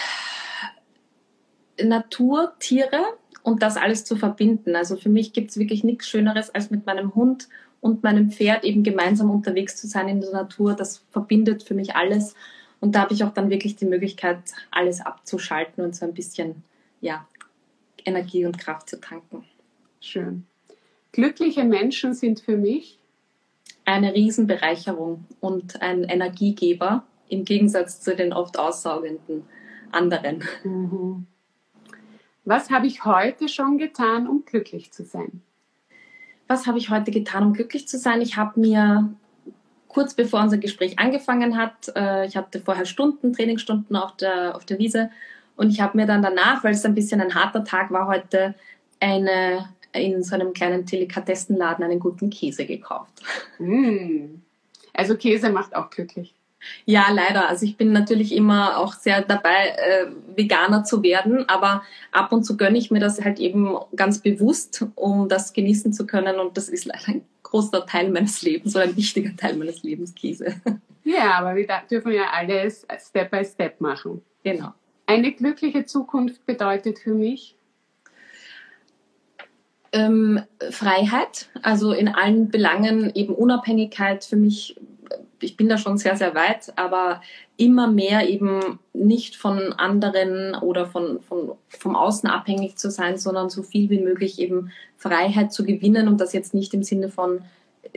Natur, 1.83 2.55
Tiere 2.59 3.05
und 3.43 3.63
das 3.63 3.77
alles 3.77 4.05
zu 4.05 4.17
verbinden. 4.17 4.75
Also 4.75 4.97
für 4.97 5.11
mich 5.11 5.33
gibt 5.33 5.51
es 5.51 5.59
wirklich 5.59 5.85
nichts 5.85 6.09
Schöneres, 6.09 6.55
als 6.55 6.71
mit 6.71 6.87
meinem 6.87 7.15
Hund 7.15 7.49
und 7.81 8.03
meinem 8.03 8.31
Pferd 8.31 8.65
eben 8.65 8.83
gemeinsam 8.83 9.31
unterwegs 9.31 9.77
zu 9.77 9.87
sein 9.87 10.09
in 10.09 10.21
der 10.21 10.33
Natur. 10.33 10.75
Das 10.75 11.05
verbindet 11.11 11.63
für 11.63 11.75
mich 11.75 11.95
alles. 11.95 12.35
Und 12.81 12.95
da 12.95 13.03
habe 13.03 13.15
ich 13.15 13.25
auch 13.25 13.33
dann 13.33 13.51
wirklich 13.51 13.77
die 13.77 13.87
Möglichkeit, 13.87 14.39
alles 14.71 15.01
abzuschalten 15.01 15.85
und 15.85 15.97
so 15.97 16.05
ein 16.05 16.15
bisschen 16.15 16.63
ja, 17.01 17.27
Energie 18.05 18.47
und 18.47 18.59
Kraft 18.59 18.89
zu 18.89 19.01
tanken. 19.01 19.45
Schön. 20.01 20.47
Glückliche 21.13 21.65
Menschen 21.65 22.15
sind 22.15 22.41
für 22.41 22.57
mich 22.57 22.99
eine 23.85 24.15
Riesenbereicherung 24.15 25.25
und 25.41 25.81
ein 25.81 26.05
Energiegeber 26.05 27.05
im 27.29 27.45
Gegensatz 27.45 28.01
zu 28.01 28.15
den 28.15 28.33
oft 28.33 28.59
aussaugenden 28.59 29.45
anderen. 29.93 30.45
Mhm. 30.65 31.27
Was 32.45 32.71
habe 32.71 32.87
ich 32.87 33.05
heute 33.05 33.49
schon 33.49 33.79
getan, 33.79 34.29
um 34.29 34.45
glücklich 34.45 34.93
zu 34.93 35.05
sein? 35.05 35.43
Was 36.49 36.67
habe 36.67 36.79
ich 36.79 36.91
heute 36.91 37.11
getan, 37.11 37.45
um 37.45 37.53
glücklich 37.55 37.89
zu 37.89 37.99
sein? 37.99 38.21
Ich 38.21 38.37
habe 38.37 38.61
mir 38.61 39.13
kurz 39.97 40.13
bevor 40.13 40.43
unser 40.43 40.59
Gespräch 40.59 40.99
angefangen 40.99 41.57
hat, 41.57 41.91
äh, 41.97 42.27
ich 42.27 42.37
hatte 42.37 42.61
vorher 42.61 42.85
Stunden, 42.85 43.33
Trainingsstunden 43.33 43.97
auf 43.97 44.15
der, 44.19 44.55
auf 44.55 44.67
der 44.67 44.79
Wiese 44.79 45.09
und 45.57 45.71
ich 45.71 45.81
habe 45.81 45.97
mir 45.97 46.05
dann 46.05 46.21
danach, 46.21 46.63
weil 46.63 46.75
es 46.75 46.85
ein 46.85 46.95
bisschen 46.95 47.23
ein 47.23 47.35
harter 47.35 47.65
Tag 47.65 47.91
war 47.91 48.07
heute, 48.07 48.55
eine, 49.01 49.71
in 49.95 50.23
so 50.23 50.35
einem 50.35 50.53
kleinen 50.53 50.85
Delikatessenladen 50.85 51.83
einen 51.83 51.99
guten 51.99 52.29
Käse 52.29 52.67
gekauft. 52.67 53.23
Mm. 53.59 54.43
Also 54.93 55.17
Käse 55.17 55.49
macht 55.49 55.75
auch 55.75 55.89
glücklich. 55.89 56.35
Ja, 56.85 57.07
leider. 57.11 57.49
Also 57.49 57.65
ich 57.65 57.79
bin 57.79 57.93
natürlich 57.93 58.35
immer 58.35 58.77
auch 58.77 58.93
sehr 58.93 59.23
dabei, 59.23 59.69
äh, 59.79 60.07
Veganer 60.37 60.85
zu 60.85 61.03
werden, 61.03 61.49
aber 61.49 61.83
ab 62.13 62.33
und 62.33 62.45
zu 62.45 62.59
gönne 62.59 62.77
ich 62.77 62.91
mir 62.91 63.01
das 63.01 63.25
halt 63.25 63.39
eben 63.39 63.79
ganz 63.95 64.19
bewusst, 64.19 64.85
um 64.95 65.29
das 65.31 65.55
genießen 65.55 65.95
zu 65.95 66.07
können. 66.07 66.39
Und 66.39 66.59
das 66.59 66.69
ist 66.69 66.85
leider 66.85 67.09
ein 67.09 67.23
großer 67.47 67.87
Teil 67.87 68.11
meines 68.11 68.43
Lebens 68.43 68.75
oder 68.77 68.85
ein 68.85 68.97
wichtiger 68.97 69.35
Teil 69.37 69.57
meines 69.57 69.83
Lebens, 69.83 70.15
Käse. 70.15 70.55
Ja, 71.09 71.35
aber 71.39 71.55
wir 71.55 71.69
dürfen 71.89 72.11
ja 72.11 72.31
alles 72.33 72.85
Step 72.99 73.31
by 73.31 73.45
Step 73.45 73.81
machen. 73.81 74.23
Genau. 74.43 74.73
Eine 75.07 75.31
glückliche 75.31 75.85
Zukunft 75.85 76.45
bedeutet 76.47 76.99
für 76.99 77.15
mich? 77.15 77.55
Ähm, 79.93 80.43
Freiheit, 80.71 81.49
also 81.63 81.93
in 81.93 82.09
allen 82.09 82.49
Belangen 82.49 83.13
eben 83.15 83.37
Unabhängigkeit 83.37 84.25
für 84.25 84.35
mich 84.35 84.75
ich 85.41 85.57
bin 85.57 85.69
da 85.69 85.79
schon 85.79 85.99
sehr, 85.99 86.17
sehr 86.17 86.35
weit, 86.35 86.73
aber 86.77 87.21
immer 87.57 87.89
mehr 87.89 88.29
eben 88.29 88.79
nicht 88.93 89.37
von 89.37 89.73
anderen 89.73 90.55
oder 90.55 90.87
von, 90.87 91.21
von, 91.21 91.53
vom 91.69 91.97
Außen 91.97 92.29
abhängig 92.29 92.77
zu 92.77 92.91
sein, 92.91 93.19
sondern 93.19 93.51
so 93.51 93.63
viel 93.63 93.91
wie 93.91 94.01
möglich 94.01 94.39
eben 94.39 94.71
Freiheit 94.97 95.53
zu 95.53 95.65
gewinnen 95.65 96.09
und 96.09 96.21
das 96.21 96.33
jetzt 96.33 96.55
nicht 96.55 96.75
im 96.75 96.83
Sinne 96.83 97.09
von 97.09 97.43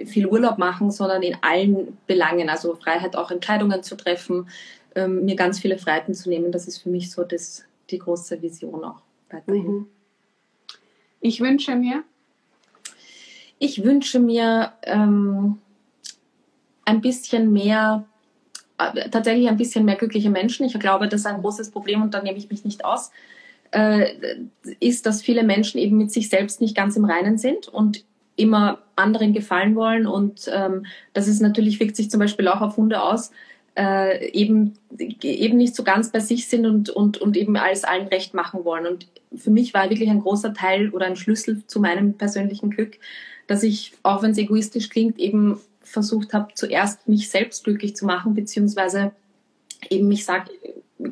viel 0.05 0.27
Urlaub 0.27 0.57
machen, 0.57 0.91
sondern 0.91 1.23
in 1.23 1.37
allen 1.41 1.97
Belangen, 2.07 2.49
also 2.49 2.75
Freiheit 2.75 3.15
auch 3.15 3.31
Entscheidungen 3.31 3.83
zu 3.83 3.95
treffen, 3.95 4.49
ähm, 4.95 5.25
mir 5.25 5.35
ganz 5.35 5.59
viele 5.59 5.77
Freiheiten 5.77 6.13
zu 6.13 6.29
nehmen, 6.29 6.51
das 6.51 6.67
ist 6.67 6.79
für 6.79 6.89
mich 6.89 7.11
so 7.11 7.23
das, 7.23 7.65
die 7.89 7.99
große 7.99 8.41
Vision 8.41 8.83
auch 8.83 9.01
weiterhin. 9.29 9.65
Mhm. 9.65 9.87
Ich 11.21 11.41
wünsche 11.41 11.75
mir? 11.75 12.03
Ich 13.57 13.83
wünsche 13.83 14.19
mir, 14.19 14.71
ähm, 14.83 15.59
ein 16.89 17.01
bisschen 17.01 17.53
mehr, 17.53 18.05
äh, 18.79 19.09
tatsächlich 19.09 19.47
ein 19.47 19.57
bisschen 19.57 19.85
mehr 19.85 19.95
glückliche 19.95 20.29
Menschen. 20.31 20.65
Ich 20.65 20.77
glaube, 20.79 21.07
das 21.07 21.21
ist 21.21 21.27
ein 21.27 21.41
großes 21.41 21.69
Problem 21.69 22.01
und 22.01 22.13
da 22.13 22.21
nehme 22.21 22.37
ich 22.37 22.49
mich 22.49 22.65
nicht 22.65 22.83
aus, 22.83 23.11
äh, 23.71 24.07
ist, 24.79 25.05
dass 25.05 25.21
viele 25.21 25.43
Menschen 25.43 25.79
eben 25.79 25.97
mit 25.97 26.11
sich 26.11 26.29
selbst 26.29 26.61
nicht 26.61 26.75
ganz 26.75 26.95
im 26.95 27.05
Reinen 27.05 27.37
sind 27.37 27.67
und 27.67 28.03
immer 28.35 28.79
anderen 28.95 29.33
gefallen 29.33 29.75
wollen. 29.75 30.07
Und 30.07 30.49
ähm, 30.51 30.85
das 31.13 31.27
ist 31.27 31.41
natürlich, 31.41 31.79
wirkt 31.79 31.95
sich 31.95 32.09
zum 32.09 32.19
Beispiel 32.19 32.47
auch 32.47 32.61
auf 32.61 32.77
Hunde 32.77 33.03
aus, 33.03 33.31
äh, 33.77 34.31
eben, 34.31 34.73
eben 34.97 35.57
nicht 35.57 35.75
so 35.75 35.83
ganz 35.83 36.11
bei 36.11 36.19
sich 36.19 36.47
sind 36.47 36.65
und, 36.65 36.89
und, 36.89 37.19
und 37.19 37.37
eben 37.37 37.55
alles 37.55 37.83
allen 37.83 38.07
recht 38.07 38.33
machen 38.33 38.65
wollen. 38.65 38.87
Und 38.87 39.07
für 39.35 39.51
mich 39.51 39.75
war 39.75 39.89
wirklich 39.91 40.09
ein 40.09 40.21
großer 40.21 40.55
Teil 40.55 40.89
oder 40.89 41.05
ein 41.05 41.15
Schlüssel 41.15 41.61
zu 41.67 41.79
meinem 41.79 42.13
persönlichen 42.13 42.71
Glück, 42.71 42.97
dass 43.45 43.61
ich, 43.61 43.93
auch 44.01 44.23
wenn 44.23 44.31
es 44.31 44.37
egoistisch 44.39 44.89
klingt, 44.89 45.19
eben 45.19 45.59
versucht 45.89 46.33
habe, 46.33 46.53
zuerst 46.55 47.07
mich 47.07 47.29
selbst 47.29 47.63
glücklich 47.63 47.95
zu 47.95 48.05
machen, 48.05 48.33
beziehungsweise 48.33 49.11
eben 49.89 50.11
ich 50.11 50.25
sage 50.25 50.51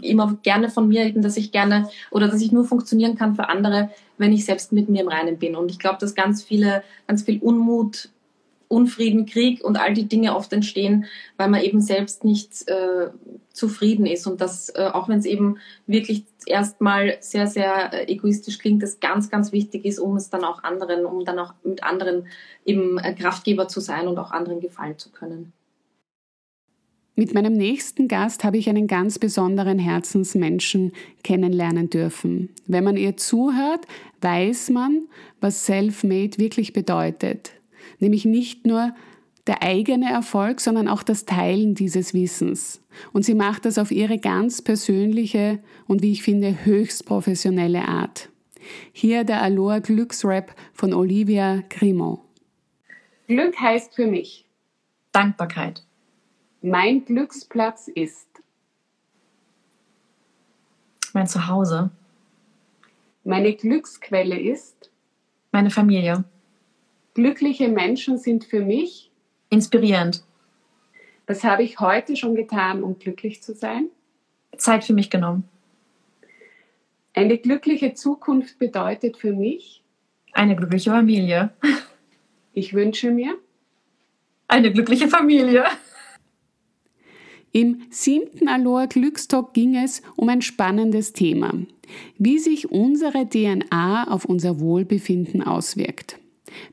immer 0.01 0.37
gerne 0.43 0.69
von 0.69 0.87
mir 0.87 1.05
eben, 1.05 1.21
dass 1.21 1.37
ich 1.37 1.51
gerne 1.51 1.89
oder 2.11 2.27
dass 2.27 2.41
ich 2.41 2.51
nur 2.51 2.65
funktionieren 2.65 3.15
kann 3.15 3.35
für 3.35 3.47
andere, 3.47 3.89
wenn 4.17 4.33
ich 4.33 4.45
selbst 4.45 4.71
mit 4.73 4.89
mir 4.89 5.01
im 5.01 5.07
Reinen 5.07 5.37
bin. 5.37 5.55
Und 5.55 5.71
ich 5.71 5.79
glaube, 5.79 5.97
dass 5.99 6.15
ganz 6.15 6.43
viele, 6.43 6.83
ganz 7.07 7.23
viel 7.23 7.39
Unmut 7.39 8.09
Unfrieden, 8.67 9.25
Krieg 9.25 9.63
und 9.63 9.77
all 9.77 9.93
die 9.93 10.07
Dinge 10.07 10.35
oft 10.35 10.51
entstehen, 10.51 11.05
weil 11.37 11.49
man 11.49 11.61
eben 11.61 11.81
selbst 11.81 12.23
nicht 12.23 12.67
äh, 12.67 13.09
zufrieden 13.53 14.05
ist 14.05 14.27
und 14.27 14.41
das, 14.41 14.69
äh, 14.69 14.89
auch 14.93 15.07
wenn 15.09 15.19
es 15.19 15.25
eben 15.25 15.57
wirklich 15.85 16.25
erstmal 16.45 17.17
sehr, 17.19 17.47
sehr 17.47 17.93
äh, 17.93 18.11
egoistisch 18.11 18.59
klingt, 18.59 18.83
das 18.83 18.99
ganz, 18.99 19.29
ganz 19.29 19.51
wichtig 19.51 19.85
ist, 19.85 19.99
um 19.99 20.15
es 20.15 20.29
dann 20.29 20.43
auch 20.43 20.63
anderen, 20.63 21.05
um 21.05 21.25
dann 21.25 21.39
auch 21.39 21.53
mit 21.63 21.83
anderen 21.83 22.27
eben 22.65 22.97
äh, 22.97 23.13
Kraftgeber 23.13 23.67
zu 23.67 23.79
sein 23.79 24.07
und 24.07 24.17
auch 24.17 24.31
anderen 24.31 24.59
gefallen 24.59 24.97
zu 24.97 25.11
können. 25.11 25.53
Mit 27.15 27.33
meinem 27.33 27.53
nächsten 27.53 28.07
Gast 28.07 28.43
habe 28.43 28.57
ich 28.57 28.69
einen 28.69 28.85
ganz 28.85 29.17
besonderen 29.17 29.79
Herzensmenschen 29.79 30.91
kennenlernen 31.23 31.89
dürfen. 31.89 32.49
Wenn 32.67 32.83
man 32.83 32.95
ihr 32.95 33.17
zuhört, 33.17 33.87
weiß 34.21 34.69
man, 34.69 35.07
was 35.41 35.65
Self-Made 35.65 36.37
wirklich 36.37 36.73
bedeutet 36.73 37.56
nämlich 37.99 38.25
nicht 38.25 38.65
nur 38.65 38.93
der 39.47 39.63
eigene 39.63 40.11
Erfolg, 40.11 40.59
sondern 40.59 40.87
auch 40.87 41.03
das 41.03 41.25
Teilen 41.25 41.73
dieses 41.73 42.13
Wissens. 42.13 42.81
Und 43.13 43.23
sie 43.23 43.33
macht 43.33 43.65
das 43.65 43.77
auf 43.77 43.91
ihre 43.91 44.19
ganz 44.19 44.61
persönliche 44.61 45.59
und 45.87 46.01
wie 46.01 46.11
ich 46.11 46.23
finde 46.23 46.65
höchst 46.65 47.05
professionelle 47.05 47.87
Art. 47.87 48.29
Hier 48.91 49.23
der 49.23 49.41
Aloha 49.41 49.79
Glücksrap 49.79 50.53
von 50.73 50.93
Olivia 50.93 51.63
Grimo. 51.69 52.25
Glück 53.27 53.59
heißt 53.59 53.95
für 53.95 54.07
mich 54.07 54.45
Dankbarkeit. 55.11 55.83
Mein 56.61 57.05
Glücksplatz 57.05 57.87
ist 57.87 58.27
mein 61.13 61.27
Zuhause. 61.27 61.89
Meine 63.23 63.53
Glücksquelle 63.53 64.39
ist 64.39 64.91
meine 65.51 65.69
Familie. 65.69 66.25
Glückliche 67.17 67.67
Menschen 67.67 68.19
sind 68.19 68.45
für 68.45 68.61
mich 68.61 69.09
inspirierend. 69.49 70.23
Was 71.25 71.43
habe 71.43 71.63
ich 71.63 71.79
heute 71.79 72.15
schon 72.15 72.35
getan, 72.35 72.83
um 72.83 72.99
glücklich 72.99 73.41
zu 73.41 73.55
sein? 73.55 73.89
Zeit 74.55 74.83
für 74.83 74.93
mich 74.93 75.09
genommen. 75.09 75.45
Eine 77.15 77.39
glückliche 77.39 77.95
Zukunft 77.95 78.59
bedeutet 78.59 79.17
für 79.17 79.33
mich 79.33 79.81
eine 80.33 80.55
glückliche 80.55 80.91
Familie. 80.91 81.49
Ich 82.53 82.75
wünsche 82.75 83.09
mir 83.09 83.35
eine 84.47 84.71
glückliche 84.71 85.07
Familie. 85.07 85.65
Im 87.51 87.81
siebten 87.89 88.47
Aloha 88.47 88.85
Glückstalk 88.85 89.55
ging 89.55 89.75
es 89.75 90.03
um 90.17 90.29
ein 90.29 90.43
spannendes 90.43 91.13
Thema, 91.13 91.51
wie 92.19 92.37
sich 92.37 92.69
unsere 92.69 93.27
DNA 93.27 94.07
auf 94.07 94.25
unser 94.25 94.59
Wohlbefinden 94.59 95.41
auswirkt. 95.41 96.19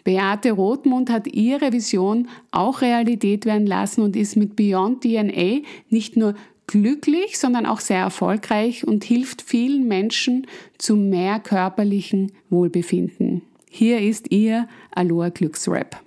Beate 0.05 0.53
Rothmund 0.53 1.11
hat 1.11 1.27
ihre 1.27 1.73
Vision 1.73 2.29
auch 2.51 2.83
Realität 2.83 3.47
werden 3.47 3.67
lassen 3.67 4.03
und 4.03 4.17
ist 4.17 4.37
mit 4.37 4.57
Beyond 4.57 5.03
DNA 5.03 5.61
nicht 5.89 6.17
nur 6.17 6.35
glücklich, 6.67 7.39
sondern 7.39 7.67
auch 7.67 7.81
sehr 7.81 8.01
erfolgreich 8.01 8.87
und 8.87 9.05
hilft 9.05 9.43
vielen 9.43 9.87
Menschen 9.87 10.47
zu 10.79 10.97
mehr 10.97 11.39
körperlichen 11.41 12.33
Wohlbefinden. 12.51 13.43
Hier 13.69 14.01
ist 14.01 14.31
ihr 14.31 14.69
Aloha 14.95 15.31
Glücksrap. 15.31 16.01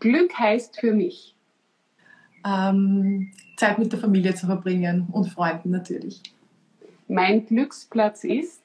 Glück 0.00 0.38
heißt 0.38 0.80
für 0.80 0.92
mich. 0.92 1.34
Ähm, 2.44 3.32
Zeit 3.56 3.78
mit 3.78 3.92
der 3.92 3.98
Familie 3.98 4.34
zu 4.34 4.46
verbringen 4.46 5.06
und 5.10 5.28
Freunden 5.28 5.70
natürlich. 5.70 6.22
Mein 7.08 7.46
Glücksplatz 7.46 8.24
ist? 8.24 8.62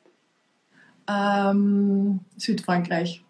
Ähm, 1.08 2.20
Südfrankreich. 2.38 3.24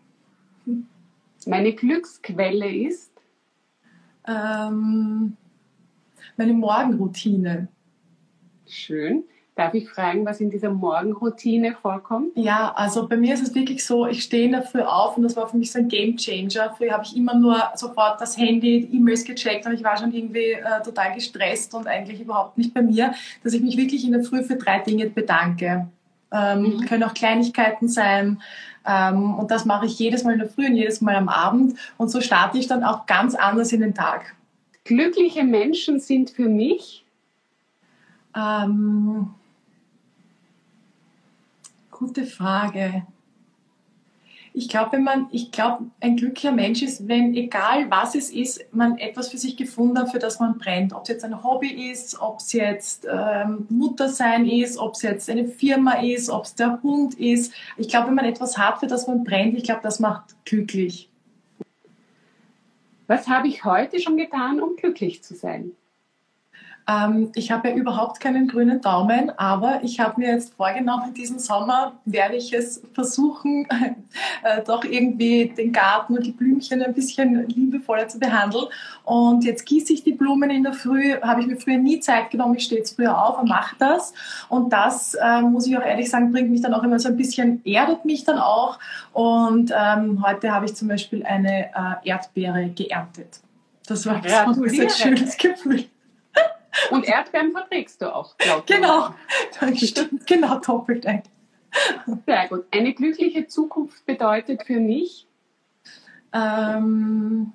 Meine 1.46 1.74
Glücksquelle 1.74 2.72
ist? 2.72 3.12
Ähm, 4.28 5.36
meine 6.38 6.54
Morgenroutine. 6.54 7.68
Schön. 8.68 9.24
Darf 9.56 9.74
ich 9.74 9.90
fragen, 9.90 10.26
was 10.26 10.40
in 10.40 10.50
dieser 10.50 10.72
Morgenroutine 10.72 11.74
vorkommt? 11.74 12.32
Ja, 12.36 12.74
also 12.74 13.08
bei 13.08 13.18
mir 13.18 13.34
ist 13.34 13.44
es 13.44 13.54
wirklich 13.54 13.86
so, 13.86 14.08
ich 14.08 14.24
stehe 14.24 14.46
in 14.46 14.54
der 14.54 14.64
Früh 14.64 14.80
auf 14.80 15.18
und 15.18 15.24
das 15.24 15.36
war 15.36 15.48
für 15.50 15.58
mich 15.58 15.72
so 15.72 15.80
ein 15.80 15.90
Game 15.90 16.16
Changer. 16.16 16.74
Früher 16.78 16.94
habe 16.94 17.04
ich 17.04 17.18
immer 17.18 17.36
nur 17.36 17.62
sofort 17.76 18.22
das 18.22 18.38
Handy, 18.38 18.90
E-Mails 18.92 19.26
gecheckt 19.26 19.66
und 19.66 19.74
ich 19.74 19.84
war 19.84 19.98
schon 19.98 20.14
irgendwie 20.14 20.52
äh, 20.52 20.82
total 20.86 21.14
gestresst 21.14 21.74
und 21.74 21.86
eigentlich 21.86 22.22
überhaupt 22.22 22.58
nicht 22.58 22.74
bei 22.74 22.82
mir, 22.82 23.14
dass 23.44 23.54
ich 23.54 23.62
mich 23.62 23.76
wirklich 23.76 24.06
in 24.06 24.14
der 24.14 24.24
Früh 24.24 24.42
für 24.42 24.56
drei 24.56 24.80
Dinge 24.80 25.10
bedanke. 25.10 25.90
Ähm, 26.32 26.62
mhm. 26.62 26.86
Können 26.86 27.04
auch 27.04 27.14
Kleinigkeiten 27.14 27.90
sein. 27.90 28.42
Ähm, 28.86 29.36
und 29.36 29.52
das 29.52 29.66
mache 29.66 29.86
ich 29.86 30.00
jedes 30.00 30.24
Mal 30.24 30.34
in 30.34 30.40
der 30.40 30.50
Früh 30.50 30.66
und 30.66 30.76
jedes 30.76 31.02
Mal 31.02 31.16
am 31.16 31.30
Abend. 31.30 31.78
Und 31.98 32.10
so 32.10 32.22
starte 32.22 32.58
ich 32.58 32.68
dann 32.68 32.84
auch 32.84 33.06
ganz 33.06 33.36
anders 33.36 33.72
in 33.72 33.82
den 33.82 33.94
Tag. 33.94 34.36
Glückliche 34.84 35.44
Menschen 35.44 36.00
sind 36.00 36.32
für 36.32 36.50
mich? 36.50 37.06
Ähm, 38.36 39.30
gute 41.92 42.26
Frage. 42.26 43.06
Ich 44.54 44.68
glaube, 44.68 44.94
wenn 44.94 45.04
man, 45.04 45.28
ich 45.32 45.52
glaube, 45.52 45.86
ein 46.02 46.18
glücklicher 46.18 46.52
Mensch 46.52 46.82
ist, 46.82 47.08
wenn 47.08 47.34
egal 47.34 47.90
was 47.90 48.16
es 48.16 48.30
ist, 48.30 48.66
man 48.74 48.98
etwas 48.98 49.30
für 49.30 49.38
sich 49.38 49.56
gefunden 49.56 49.98
hat, 49.98 50.12
für 50.12 50.20
das 50.20 50.40
man 50.40 50.58
brennt. 50.58 50.94
Ob 50.94 51.04
es 51.04 51.10
jetzt 51.10 51.24
ein 51.24 51.42
Hobby 51.42 51.90
ist, 51.92 52.20
ob 52.20 52.40
es 52.40 52.52
jetzt 52.52 53.08
ähm, 53.10 53.66
Mutter 53.70 54.10
sein 54.10 54.46
ist, 54.46 54.78
ob 54.78 54.96
es 54.96 55.04
jetzt 55.04 55.30
eine 55.30 55.48
Firma 55.48 56.02
ist, 56.02 56.30
ob 56.30 56.44
es 56.44 56.56
der 56.56 56.82
Hund 56.84 57.14
ist. 57.14 57.54
Ich 57.78 57.88
glaube, 57.88 58.08
wenn 58.08 58.16
man 58.16 58.26
etwas 58.26 58.58
hat, 58.58 58.80
für 58.80 58.88
das 58.88 59.08
man 59.08 59.24
brennt, 59.24 59.58
ich 59.58 59.64
glaube, 59.64 59.82
das 59.84 60.02
macht 60.02 60.36
glücklich. 60.44 61.10
Was 63.08 63.28
habe 63.28 63.48
ich 63.48 63.64
heute 63.64 64.00
schon 64.00 64.18
getan, 64.18 64.62
um 64.62 64.76
glücklich 64.76 65.24
zu 65.24 65.34
sein? 65.34 65.72
Ähm, 66.88 67.32
ich 67.36 67.52
habe 67.52 67.70
ja 67.70 67.76
überhaupt 67.76 68.20
keinen 68.20 68.48
grünen 68.48 68.82
Daumen, 68.82 69.32
aber 69.38 69.80
ich 69.84 70.00
habe 70.00 70.20
mir 70.20 70.32
jetzt 70.32 70.54
vorgenommen, 70.56 71.14
diesen 71.14 71.40
Sommer 71.40 71.94
werde 72.06 72.36
ich 72.36 72.54
es 72.54 72.82
versuchen, 72.94 73.68
äh, 74.44 74.62
doch 74.66 74.84
irgendwie 74.84 75.54
den 75.56 75.72
Garten 75.72 76.18
und 76.18 76.26
die 76.26 76.32
Blümchen 76.32 76.82
ein 76.82 76.94
bisschen 76.94 77.48
liebevoller 77.48 78.08
zu 78.08 78.20
behandeln. 78.20 78.66
Und 79.04 79.44
jetzt 79.44 79.66
gieße 79.66 79.94
ich 79.94 80.04
die 80.04 80.14
Blumen 80.14 80.50
in 80.50 80.64
der 80.64 80.74
Früh, 80.74 81.20
habe 81.22 81.42
ich 81.42 81.48
mir 81.48 81.58
früher 81.58 81.78
nie 81.78 82.00
Zeit 82.00 82.32
genommen, 82.32 82.56
ich 82.56 82.64
stehe 82.64 82.80
jetzt 82.80 82.96
früher 82.96 83.24
auf 83.24 83.40
und 83.40 83.50
mache 83.50 83.76
das. 83.78 84.14
Und 84.50 84.74
das, 84.74 85.14
äh, 85.16 85.42
muss 85.42 85.68
ich 85.68 85.78
auch 85.78 85.86
ehrlich 85.86 86.10
sagen, 86.10 86.32
bringt 86.32 86.50
mich 86.50 86.62
dann 86.62 86.74
auch 86.74 86.84
immer 86.84 87.00
so 87.00 87.10
ein 87.10 87.18
bisschen, 87.18 87.62
erdet 87.66 88.06
mich 88.06 88.24
dann 88.24 88.38
auch. 88.38 88.80
Und 89.14 89.72
ähm, 89.78 90.24
heute 90.26 90.52
habe 90.52 90.66
ich 90.66 90.76
zum 90.76 90.88
Beispiel 90.88 91.24
eine 91.26 91.66
äh, 91.66 92.10
Erdbeere 92.10 92.70
geerntet. 92.70 93.42
Das 93.88 94.06
war 94.06 94.26
ja, 94.26 94.48
ein 94.48 94.90
schönes 94.90 95.38
Gefühl. 95.38 95.86
Und 96.90 97.06
Erdbeeren 97.06 97.52
verträgst 97.52 98.02
du 98.02 98.14
auch, 98.14 98.38
glaube 98.38 98.64
ich. 98.68 98.76
Genau, 98.76 99.14
stimmt, 99.76 100.26
genau 100.26 100.60
doppelt 100.60 101.06
ein. 101.06 101.24
Sehr 102.26 102.48
gut. 102.48 102.66
Eine 102.72 102.94
glückliche 102.94 103.48
Zukunft 103.48 104.06
bedeutet 104.06 104.64
für 104.64 104.80
mich? 104.80 105.28
Ähm, 106.34 107.54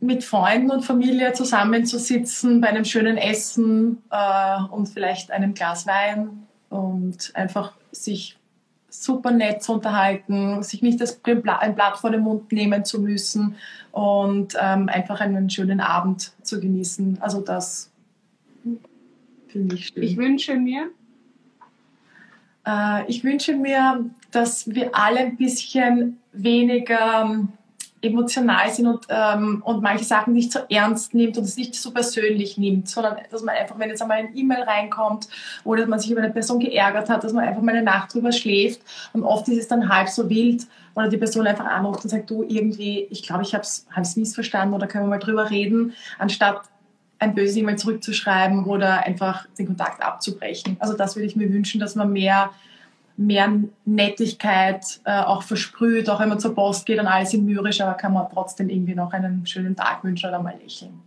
mit 0.00 0.22
Freunden 0.22 0.70
und 0.70 0.84
Familie 0.84 1.32
zusammenzusitzen 1.32 2.60
bei 2.60 2.68
einem 2.68 2.84
schönen 2.84 3.16
Essen 3.16 4.02
äh, 4.10 4.62
und 4.70 4.88
vielleicht 4.88 5.30
einem 5.30 5.54
Glas 5.54 5.86
Wein 5.86 6.46
und 6.68 7.32
einfach 7.34 7.72
sich 7.92 8.38
super 9.02 9.30
nett 9.30 9.62
zu 9.62 9.74
unterhalten, 9.74 10.62
sich 10.62 10.82
nicht 10.82 11.00
das, 11.00 11.20
ein 11.24 11.74
Blatt 11.74 11.98
vor 11.98 12.10
den 12.10 12.20
Mund 12.20 12.52
nehmen 12.52 12.84
zu 12.84 13.00
müssen 13.00 13.56
und 13.92 14.56
ähm, 14.60 14.88
einfach 14.88 15.20
einen 15.20 15.50
schönen 15.50 15.80
Abend 15.80 16.32
zu 16.42 16.60
genießen. 16.60 17.18
Also 17.20 17.40
das 17.40 17.90
finde 19.48 19.74
ich 19.74 19.86
schön. 19.86 20.02
Ich 20.02 20.16
wünsche 20.16 20.56
mir, 20.56 20.90
äh, 22.66 23.06
ich 23.08 23.24
wünsche 23.24 23.54
mir, 23.56 24.04
dass 24.30 24.72
wir 24.72 24.94
alle 24.94 25.20
ein 25.20 25.36
bisschen 25.36 26.18
weniger 26.32 27.46
emotional 28.04 28.70
sind 28.70 28.86
und, 28.86 29.06
ähm, 29.08 29.62
und 29.64 29.82
manche 29.82 30.04
Sachen 30.04 30.32
nicht 30.32 30.52
so 30.52 30.60
ernst 30.68 31.14
nimmt 31.14 31.36
und 31.38 31.44
es 31.44 31.56
nicht 31.56 31.74
so 31.74 31.90
persönlich 31.90 32.58
nimmt, 32.58 32.88
sondern 32.88 33.16
dass 33.30 33.42
man 33.42 33.54
einfach, 33.54 33.78
wenn 33.78 33.88
jetzt 33.88 34.02
einmal 34.02 34.18
ein 34.18 34.36
E-Mail 34.36 34.62
reinkommt 34.62 35.28
oder 35.64 35.86
man 35.86 35.98
sich 35.98 36.10
über 36.10 36.22
eine 36.22 36.32
Person 36.32 36.60
geärgert 36.60 37.08
hat, 37.08 37.24
dass 37.24 37.32
man 37.32 37.44
einfach 37.44 37.62
mal 37.62 37.74
eine 37.74 37.84
Nacht 37.84 38.14
drüber 38.14 38.32
schläft 38.32 38.80
und 39.12 39.24
oft 39.24 39.48
ist 39.48 39.58
es 39.58 39.68
dann 39.68 39.88
halb 39.88 40.08
so 40.08 40.28
wild 40.28 40.66
oder 40.94 41.08
die 41.08 41.16
Person 41.16 41.46
einfach 41.46 41.66
anruft 41.66 42.04
und 42.04 42.10
sagt, 42.10 42.30
du 42.30 42.44
irgendwie, 42.44 43.06
ich 43.10 43.22
glaube, 43.22 43.42
ich 43.42 43.54
habe 43.54 43.64
es 43.64 44.16
missverstanden 44.16 44.74
oder 44.74 44.86
können 44.86 45.04
wir 45.04 45.10
mal 45.10 45.18
drüber 45.18 45.50
reden, 45.50 45.94
anstatt 46.18 46.62
ein 47.18 47.34
böses 47.34 47.56
E-Mail 47.56 47.76
zurückzuschreiben 47.76 48.64
oder 48.64 49.04
einfach 49.04 49.46
den 49.58 49.66
Kontakt 49.66 50.02
abzubrechen. 50.02 50.76
Also 50.80 50.94
das 50.94 51.16
würde 51.16 51.26
ich 51.26 51.36
mir 51.36 51.50
wünschen, 51.50 51.80
dass 51.80 51.94
man 51.94 52.12
mehr 52.12 52.50
mehr 53.16 53.52
Nettigkeit 53.84 55.00
äh, 55.04 55.20
auch 55.20 55.42
versprüht, 55.42 56.10
auch 56.10 56.20
wenn 56.20 56.28
man 56.28 56.40
zur 56.40 56.54
Post 56.54 56.86
geht 56.86 56.98
und 56.98 57.06
alles 57.06 57.32
in 57.34 57.44
mürrisch, 57.44 57.80
aber 57.80 57.94
kann 57.94 58.12
man 58.12 58.26
trotzdem 58.32 58.68
irgendwie 58.68 58.94
noch 58.94 59.12
einen 59.12 59.46
schönen 59.46 59.76
Tag 59.76 60.02
wünschen 60.02 60.28
oder 60.28 60.42
mal 60.42 60.54
lächeln. 60.60 61.00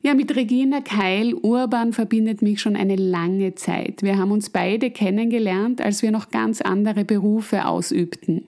Ja, 0.00 0.14
mit 0.14 0.34
Regina 0.36 0.80
Keil 0.80 1.34
Urban 1.34 1.92
verbindet 1.92 2.40
mich 2.40 2.60
schon 2.60 2.76
eine 2.76 2.94
lange 2.94 3.56
Zeit. 3.56 4.02
Wir 4.02 4.16
haben 4.16 4.30
uns 4.30 4.48
beide 4.50 4.90
kennengelernt, 4.90 5.80
als 5.80 6.02
wir 6.02 6.12
noch 6.12 6.30
ganz 6.30 6.60
andere 6.60 7.04
Berufe 7.04 7.66
ausübten. 7.66 8.46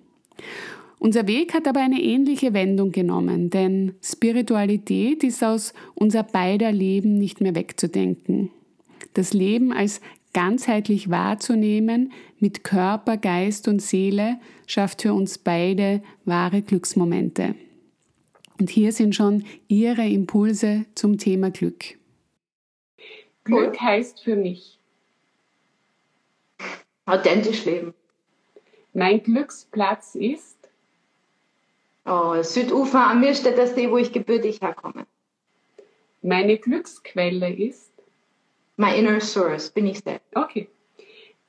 Unser 1.00 1.26
Weg 1.26 1.54
hat 1.54 1.66
aber 1.66 1.80
eine 1.80 2.00
ähnliche 2.00 2.52
Wendung 2.52 2.92
genommen, 2.92 3.50
denn 3.50 3.94
Spiritualität 4.02 5.24
ist 5.24 5.42
aus 5.42 5.72
unser 5.94 6.22
beider 6.22 6.70
Leben 6.70 7.16
nicht 7.16 7.40
mehr 7.40 7.54
wegzudenken. 7.54 8.50
Das 9.14 9.32
Leben 9.32 9.72
als 9.72 10.00
ganzheitlich 10.32 11.10
wahrzunehmen 11.10 12.12
mit 12.38 12.64
Körper, 12.64 13.16
Geist 13.16 13.68
und 13.68 13.80
Seele 13.80 14.38
schafft 14.66 15.02
für 15.02 15.14
uns 15.14 15.38
beide 15.38 16.02
wahre 16.24 16.62
Glücksmomente. 16.62 17.54
Und 18.58 18.70
hier 18.70 18.92
sind 18.92 19.14
schon 19.14 19.44
Ihre 19.68 20.06
Impulse 20.06 20.84
zum 20.94 21.18
Thema 21.18 21.50
Glück. 21.50 21.96
Glück 23.44 23.80
heißt 23.80 24.22
für 24.22 24.36
mich 24.36 24.78
authentisch 27.06 27.64
leben. 27.64 27.94
Mein 28.92 29.22
Glücksplatz 29.22 30.14
ist 30.14 30.56
oh, 32.04 32.42
Südufer 32.42 33.10
am 33.10 33.20
Mirstädter 33.20 33.66
See, 33.66 33.90
wo 33.90 33.96
ich 33.96 34.12
gebürtig 34.12 34.60
herkomme. 34.60 35.06
Meine 36.22 36.58
Glücksquelle 36.58 37.52
ist 37.52 37.89
My 38.80 38.96
inner 38.96 39.20
source 39.20 39.68
bin 39.68 39.86
ich 39.86 39.98
selbst. 39.98 40.34
Okay. 40.34 40.66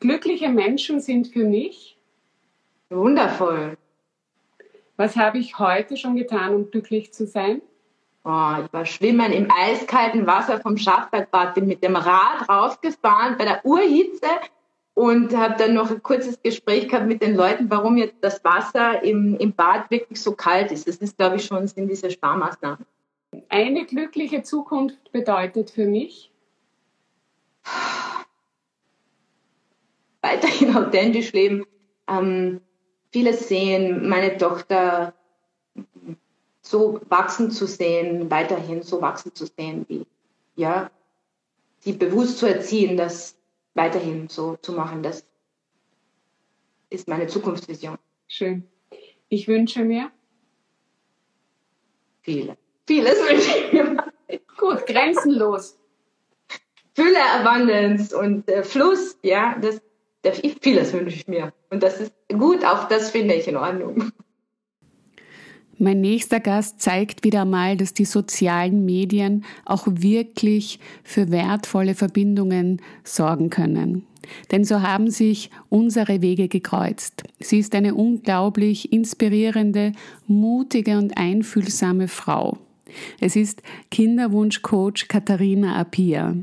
Glückliche 0.02 0.50
Menschen 0.50 1.00
sind 1.00 1.30
für 1.30 1.46
mich 1.46 1.98
wundervoll. 2.90 3.78
Was 4.98 5.16
habe 5.16 5.38
ich 5.38 5.58
heute 5.58 5.96
schon 5.96 6.18
getan, 6.18 6.54
um 6.54 6.70
glücklich 6.70 7.14
zu 7.14 7.26
sein? 7.26 7.62
Oh, 8.26 8.56
ich 8.66 8.74
war 8.74 8.86
schwimmen 8.86 9.32
im 9.32 9.48
eiskalten 9.50 10.28
Wasser 10.28 10.60
vom 10.60 10.76
Schafbergbad, 10.76 11.56
bin 11.56 11.68
mit 11.68 11.82
dem 11.82 11.96
Rad 11.96 12.50
rausgefahren 12.50 13.38
bei 13.38 13.46
der 13.46 13.66
Urhitze 13.66 14.28
und 14.94 15.34
habe 15.34 15.56
dann 15.58 15.74
noch 15.74 15.90
ein 15.90 16.04
kurzes 16.04 16.44
Gespräch 16.44 16.90
gehabt 16.90 17.08
mit 17.08 17.22
den 17.22 17.38
Leuten, 17.38 17.70
warum 17.70 17.96
jetzt 17.96 18.18
das 18.20 18.44
Wasser 18.44 19.02
im, 19.04 19.38
im 19.38 19.54
Bad 19.54 19.90
wirklich 19.90 20.22
so 20.22 20.34
kalt 20.34 20.74
ist. 20.74 20.86
Das 20.86 20.98
ist, 20.98 21.18
glaube 21.18 21.38
ich, 21.38 21.46
schon 21.46 21.66
in 21.78 21.88
diese 21.88 22.12
Sparmaßnahmen. 22.12 22.86
Eine 23.48 23.86
glückliche 23.86 24.44
Zukunft 24.44 25.14
bedeutet 25.14 25.72
für 25.72 25.86
mich, 25.86 26.31
weiterhin 30.22 30.76
authentisch 30.76 31.34
leben, 31.34 31.66
ähm, 32.08 32.62
vieles 33.12 33.48
sehen, 33.48 34.08
meine 34.08 34.38
Tochter 34.38 35.14
so 36.62 37.02
wachsen 37.10 37.52
zu 37.52 37.68
sehen, 37.68 38.30
weiterhin 38.30 38.84
so 38.84 39.02
wachsen 39.02 39.34
zu 39.34 39.46
sehen, 39.46 39.86
wie, 39.90 40.06
ja, 40.56 40.92
sie 41.80 41.94
bewusst 41.94 42.38
zu 42.38 42.46
erziehen, 42.46 42.98
das 42.98 43.38
weiterhin 43.74 44.28
so 44.30 44.58
zu 44.58 44.74
machen, 44.74 45.04
das 45.04 45.26
ist 46.90 47.08
meine 47.08 47.28
Zukunftsvision. 47.28 47.98
Schön. 48.28 48.68
Ich 49.30 49.48
wünsche 49.48 49.84
mir 49.84 50.12
viele. 52.22 52.58
Vieles 52.86 53.18
wünsche 53.20 53.58
ich 53.58 53.74
mir. 53.74 53.98
Gut, 54.58 54.86
grenzenlos. 54.86 55.78
Fülle, 56.94 57.20
Abundance 57.40 58.18
und 58.18 58.50
äh, 58.50 58.64
Fluss, 58.64 59.18
ja, 59.24 59.56
das, 59.62 59.82
das 60.24 60.42
vieles 60.62 60.94
wünsche 60.94 61.16
ich 61.16 61.28
mir. 61.28 61.54
Und 61.70 61.84
das 61.84 62.00
ist 62.02 62.14
gut, 62.30 62.66
auch 62.66 62.88
das 62.88 63.12
finde 63.12 63.36
ich 63.36 63.48
in 63.48 63.58
Ordnung. 63.58 64.12
Mein 65.78 66.00
nächster 66.00 66.40
Gast 66.40 66.80
zeigt 66.80 67.24
wieder 67.24 67.44
mal, 67.44 67.76
dass 67.76 67.96
die 67.96 68.06
sozialen 68.06 68.86
Medien 68.86 69.46
auch 69.66 69.88
wirklich 69.88 70.80
für 71.04 71.32
wertvolle 71.32 71.96
Verbindungen 71.96 72.84
sorgen 73.04 73.50
können. 73.50 74.06
Denn 74.52 74.64
so 74.64 74.84
haben 74.84 75.10
sich 75.10 75.50
unsere 75.70 76.22
Wege 76.22 76.50
gekreuzt. 76.50 77.24
Sie 77.40 77.58
ist 77.58 77.74
eine 77.74 77.96
unglaublich 77.96 78.94
inspirierende, 78.94 79.94
mutige 80.28 81.00
und 81.00 81.18
einfühlsame 81.18 82.08
Frau. 82.08 82.60
Es 83.20 83.36
ist 83.36 83.64
Kinderwunschcoach 83.90 85.08
Katharina 85.08 85.78
Apia, 85.78 86.36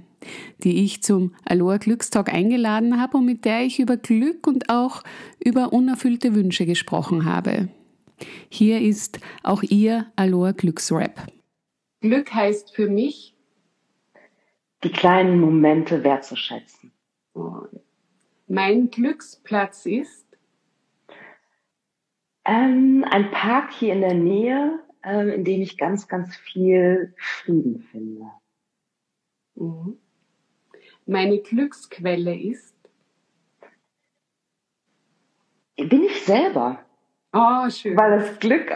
die 0.64 0.84
ich 0.84 1.02
zum 1.02 1.34
Aloha 1.44 1.76
Glückstag 1.78 2.32
eingeladen 2.32 3.00
habe 3.00 3.18
und 3.18 3.24
mit 3.24 3.44
der 3.44 3.62
ich 3.62 3.78
über 3.78 3.96
Glück 3.96 4.46
und 4.46 4.68
auch 4.68 5.02
über 5.42 5.72
unerfüllte 5.72 6.34
Wünsche 6.34 6.66
gesprochen 6.66 7.24
habe. 7.24 7.68
Hier 8.48 8.80
ist 8.80 9.20
auch 9.42 9.62
ihr 9.62 10.06
Aloha 10.16 10.52
Glücksrap. 10.52 11.26
Glück 12.00 12.32
heißt 12.32 12.74
für 12.74 12.88
mich, 12.88 13.34
die 14.84 14.90
kleinen 14.90 15.40
Momente 15.40 16.04
wertzuschätzen. 16.04 16.92
Mein 18.46 18.90
Glücksplatz 18.90 19.86
ist 19.86 20.26
ähm, 22.44 23.04
ein 23.10 23.30
Park 23.30 23.72
hier 23.72 23.92
in 23.92 24.00
der 24.00 24.14
Nähe, 24.14 24.78
ähm, 25.04 25.28
in 25.28 25.44
dem 25.44 25.60
ich 25.60 25.76
ganz, 25.76 26.08
ganz 26.08 26.34
viel 26.36 27.14
Frieden 27.18 27.80
finde. 27.80 28.24
Mhm. 29.54 29.98
Meine 31.08 31.38
Glücksquelle 31.40 32.38
ist 32.38 32.78
bin 35.86 36.02
ich 36.04 36.24
selber. 36.24 36.80
Oh, 37.32 37.68
schön. 37.70 37.96
Weil 37.96 38.18
das 38.18 38.38
Glück, 38.40 38.70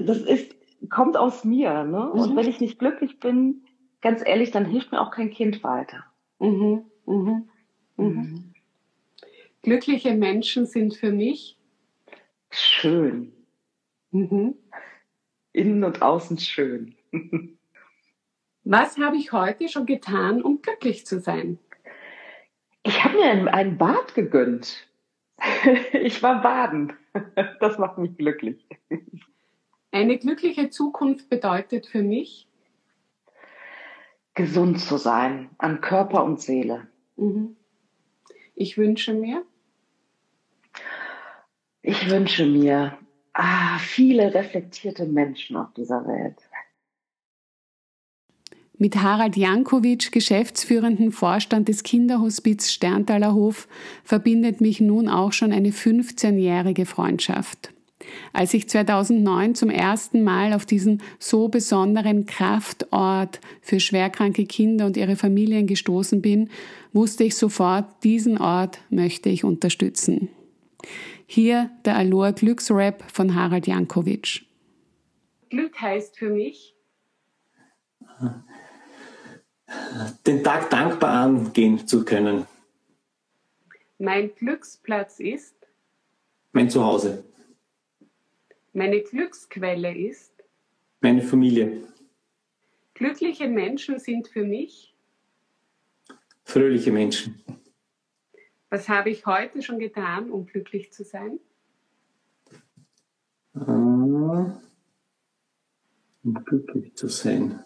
das 0.00 0.18
ist, 0.18 0.54
kommt 0.88 1.16
aus 1.16 1.44
mir. 1.44 1.84
Ne? 1.84 2.10
Mhm. 2.12 2.20
Und 2.20 2.36
wenn 2.36 2.48
ich 2.48 2.60
nicht 2.60 2.78
glücklich 2.78 3.20
bin, 3.20 3.62
ganz 4.00 4.22
ehrlich, 4.24 4.50
dann 4.50 4.64
hilft 4.64 4.92
mir 4.92 5.00
auch 5.00 5.10
kein 5.10 5.30
Kind 5.30 5.62
weiter. 5.62 6.04
Mhm. 6.38 6.84
Mhm. 7.06 7.48
mhm. 7.96 8.06
mhm. 8.06 8.44
Glückliche 9.62 10.14
Menschen 10.14 10.66
sind 10.66 10.94
für 10.94 11.12
mich 11.12 11.58
schön. 12.48 13.32
Mhm. 14.12 14.54
Innen 15.52 15.84
und 15.84 16.00
außen 16.00 16.38
schön. 16.38 16.94
Was 18.64 18.96
habe 18.98 19.16
ich 19.16 19.32
heute 19.32 19.68
schon 19.68 19.84
getan, 19.84 20.42
um 20.42 20.62
glücklich 20.62 21.04
zu 21.06 21.20
sein? 21.20 21.58
Ich 22.88 23.04
habe 23.04 23.18
mir 23.18 23.52
ein 23.52 23.76
Bad 23.76 24.14
gegönnt. 24.14 24.88
Ich 25.92 26.22
war 26.22 26.40
baden. 26.40 26.94
Das 27.60 27.78
macht 27.78 27.98
mich 27.98 28.16
glücklich. 28.16 28.66
Eine 29.90 30.16
glückliche 30.18 30.70
Zukunft 30.70 31.28
bedeutet 31.28 31.86
für 31.86 32.02
mich, 32.02 32.48
gesund 34.34 34.80
zu 34.80 34.96
sein 34.96 35.50
an 35.58 35.80
Körper 35.80 36.24
und 36.24 36.40
Seele. 36.40 36.86
Mhm. 37.16 37.56
Ich 38.54 38.78
wünsche 38.78 39.12
mir, 39.12 39.44
ich 41.82 42.08
wünsche 42.08 42.46
mir 42.46 42.96
ah, 43.34 43.78
viele 43.78 44.32
reflektierte 44.32 45.04
Menschen 45.04 45.56
auf 45.56 45.72
dieser 45.74 46.06
Welt. 46.06 46.47
Mit 48.80 49.02
Harald 49.02 49.36
Jankovic, 49.36 50.12
geschäftsführenden 50.12 51.10
Vorstand 51.10 51.66
des 51.66 51.82
Kinderhospiz 51.82 52.70
Sterntaler 52.70 53.34
Hof, 53.34 53.66
verbindet 54.04 54.60
mich 54.60 54.80
nun 54.80 55.08
auch 55.08 55.32
schon 55.32 55.52
eine 55.52 55.70
15-jährige 55.70 56.86
Freundschaft. 56.86 57.72
Als 58.32 58.54
ich 58.54 58.68
2009 58.68 59.56
zum 59.56 59.68
ersten 59.68 60.22
Mal 60.22 60.52
auf 60.52 60.64
diesen 60.64 61.02
so 61.18 61.48
besonderen 61.48 62.26
Kraftort 62.26 63.40
für 63.60 63.80
schwerkranke 63.80 64.46
Kinder 64.46 64.86
und 64.86 64.96
ihre 64.96 65.16
Familien 65.16 65.66
gestoßen 65.66 66.22
bin, 66.22 66.48
wusste 66.92 67.24
ich 67.24 67.34
sofort, 67.34 68.04
diesen 68.04 68.38
Ort 68.38 68.78
möchte 68.90 69.28
ich 69.28 69.42
unterstützen. 69.42 70.28
Hier 71.26 71.70
der 71.84 71.96
Aloha 71.96 72.30
Glücksrap 72.30 73.02
von 73.10 73.34
Harald 73.34 73.66
Jankovic. 73.66 74.42
Glück 75.50 75.80
heißt 75.80 76.16
für 76.16 76.30
mich, 76.30 76.76
den 80.26 80.42
Tag 80.42 80.70
dankbar 80.70 81.10
angehen 81.10 81.86
zu 81.86 82.04
können. 82.04 82.46
Mein 83.98 84.34
Glücksplatz 84.34 85.20
ist 85.20 85.54
mein 86.52 86.70
Zuhause. 86.70 87.24
Meine 88.72 89.00
Glücksquelle 89.00 89.96
ist 89.96 90.32
meine 91.00 91.22
Familie. 91.22 91.82
Glückliche 92.94 93.48
Menschen 93.48 93.98
sind 93.98 94.28
für 94.28 94.44
mich 94.44 94.94
fröhliche 96.44 96.90
Menschen. 96.90 97.42
Was 98.70 98.88
habe 98.88 99.10
ich 99.10 99.26
heute 99.26 99.62
schon 99.62 99.78
getan, 99.78 100.30
um 100.30 100.46
glücklich 100.46 100.92
zu 100.92 101.04
sein? 101.04 101.38
Um 103.52 104.60
glücklich 106.44 106.94
zu 106.94 107.08
sein. 107.08 107.64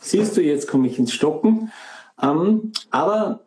Siehst 0.00 0.36
du, 0.36 0.42
jetzt 0.42 0.68
komme 0.68 0.86
ich 0.86 0.98
ins 0.98 1.12
Stocken. 1.12 1.70
Ähm, 2.20 2.72
aber 2.90 3.46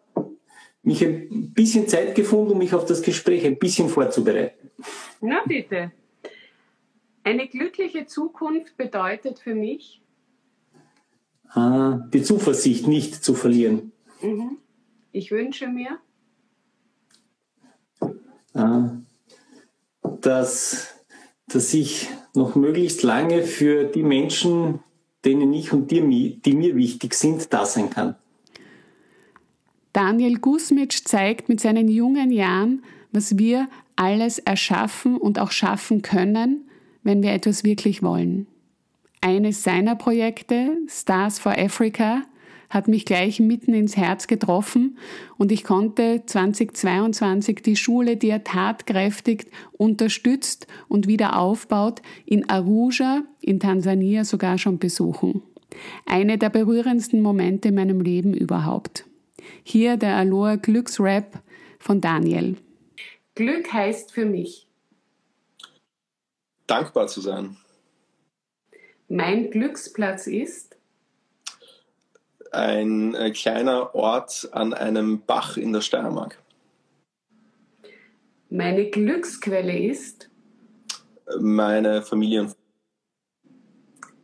mich 0.83 1.03
ein 1.03 1.53
bisschen 1.53 1.87
Zeit 1.87 2.15
gefunden, 2.15 2.51
um 2.51 2.57
mich 2.57 2.73
auf 2.73 2.85
das 2.85 3.01
Gespräch 3.01 3.45
ein 3.45 3.57
bisschen 3.57 3.89
vorzubereiten. 3.89 4.71
Na 5.21 5.41
bitte. 5.45 5.91
Eine 7.23 7.47
glückliche 7.47 8.05
Zukunft 8.05 8.77
bedeutet 8.77 9.39
für 9.39 9.53
mich, 9.53 10.01
äh, 11.55 11.91
die 12.13 12.23
Zuversicht 12.23 12.87
nicht 12.87 13.23
zu 13.23 13.33
verlieren. 13.33 13.91
Mhm. 14.21 14.57
Ich 15.11 15.31
wünsche 15.31 15.67
mir, 15.67 15.99
äh, 18.53 18.81
dass, 20.21 20.95
dass 21.47 21.73
ich 21.73 22.09
noch 22.33 22.55
möglichst 22.55 23.03
lange 23.03 23.43
für 23.43 23.83
die 23.85 24.03
Menschen, 24.03 24.79
denen 25.25 25.53
ich 25.53 25.73
und 25.73 25.91
die, 25.91 26.39
die 26.39 26.53
mir 26.53 26.75
wichtig 26.75 27.13
sind, 27.13 27.53
da 27.53 27.65
sein 27.65 27.89
kann. 27.89 28.15
Daniel 29.93 30.37
Gusmitsch 30.37 31.03
zeigt 31.05 31.49
mit 31.49 31.59
seinen 31.59 31.87
jungen 31.87 32.31
Jahren, 32.31 32.83
was 33.11 33.37
wir 33.37 33.67
alles 33.95 34.39
erschaffen 34.39 35.17
und 35.17 35.39
auch 35.39 35.51
schaffen 35.51 36.01
können, 36.01 36.69
wenn 37.03 37.23
wir 37.23 37.33
etwas 37.33 37.63
wirklich 37.63 38.01
wollen. 38.03 38.47
Eines 39.21 39.63
seiner 39.63 39.95
Projekte, 39.95 40.77
Stars 40.87 41.39
for 41.39 41.57
Africa, 41.57 42.21
hat 42.69 42.87
mich 42.87 43.05
gleich 43.05 43.39
mitten 43.39 43.73
ins 43.73 43.97
Herz 43.97 44.27
getroffen 44.27 44.97
und 45.37 45.51
ich 45.51 45.63
konnte 45.63 46.23
2022 46.25 47.61
die 47.63 47.75
Schule, 47.75 48.17
die 48.17 48.29
er 48.29 48.43
tatkräftig 48.43 49.47
unterstützt 49.71 50.67
und 50.87 51.07
wieder 51.07 51.39
aufbaut, 51.39 52.01
in 52.25 52.49
Arusha 52.49 53.23
in 53.41 53.59
Tansania 53.59 54.23
sogar 54.23 54.57
schon 54.57 54.79
besuchen. 54.79 55.41
Eine 56.05 56.37
der 56.37 56.49
berührendsten 56.49 57.21
Momente 57.21 57.69
in 57.69 57.75
meinem 57.75 58.01
Leben 58.01 58.33
überhaupt. 58.33 59.05
Hier 59.63 59.97
der 59.97 60.15
Aloha 60.15 60.55
Glücksrap 60.55 61.41
von 61.79 62.01
Daniel. 62.01 62.57
Glück 63.35 63.71
heißt 63.71 64.11
für 64.11 64.25
mich 64.25 64.67
dankbar 66.67 67.07
zu 67.07 67.21
sein. 67.21 67.57
Mein 69.07 69.49
Glücksplatz 69.49 70.27
ist 70.27 70.68
ein 72.51 73.15
äh, 73.15 73.31
kleiner 73.31 73.93
Ort 73.95 74.49
an 74.51 74.73
einem 74.73 75.21
Bach 75.25 75.57
in 75.57 75.73
der 75.73 75.81
Steiermark. 75.81 76.41
Meine 78.49 78.89
Glücksquelle 78.89 79.77
ist 79.77 80.29
meine 81.39 82.01
Familie 82.01 82.41
und 82.41 82.55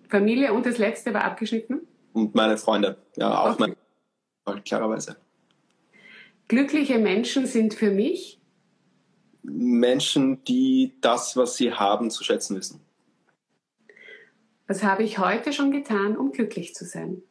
Familie 0.10 0.54
und 0.54 0.66
das 0.66 0.78
letzte 0.78 1.14
war 1.14 1.24
abgeschnitten? 1.24 1.82
Und 2.14 2.36
meine 2.36 2.58
Freunde, 2.58 2.98
ja, 3.18 3.38
auch 3.42 3.60
okay. 3.60 3.76
meine, 4.46 4.62
klarerweise. 4.62 5.18
Glückliche 6.48 7.00
Menschen 7.00 7.48
sind 7.48 7.74
für 7.74 7.92
mich 7.92 8.40
Menschen, 9.42 10.44
die 10.44 10.94
das, 11.02 11.36
was 11.36 11.56
sie 11.56 11.74
haben, 11.74 12.10
zu 12.10 12.24
schätzen 12.24 12.56
wissen. 12.56 12.82
Was 14.68 14.84
habe 14.84 15.04
ich 15.04 15.20
heute 15.20 15.54
schon 15.54 15.72
getan, 15.72 16.18
um 16.18 16.32
glücklich 16.32 16.74
zu 16.74 16.86
sein? 16.86 17.22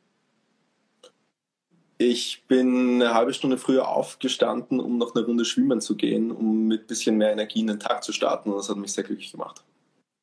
Ich 1.97 2.45
bin 2.49 3.01
eine 3.01 3.15
halbe 3.15 3.33
Stunde 3.33 3.57
früher 3.57 3.89
aufgestanden, 3.89 4.81
um 4.81 4.99
noch 4.99 5.15
eine 5.15 5.25
Runde 5.25 5.45
schwimmen 5.45 5.81
zu 5.81 5.97
gehen, 5.97 6.33
um 6.33 6.67
mit 6.67 6.83
ein 6.83 6.87
bisschen 6.87 7.17
mehr 7.17 7.33
Energie 7.33 7.61
in 7.61 7.69
den 7.69 7.79
Tag 7.79 8.03
zu 8.03 8.13
starten 8.13 8.51
und 8.51 8.57
das 8.57 8.69
hat 8.69 8.77
mich 8.77 8.93
sehr 8.93 9.05
glücklich 9.05 9.31
gemacht. 9.31 9.63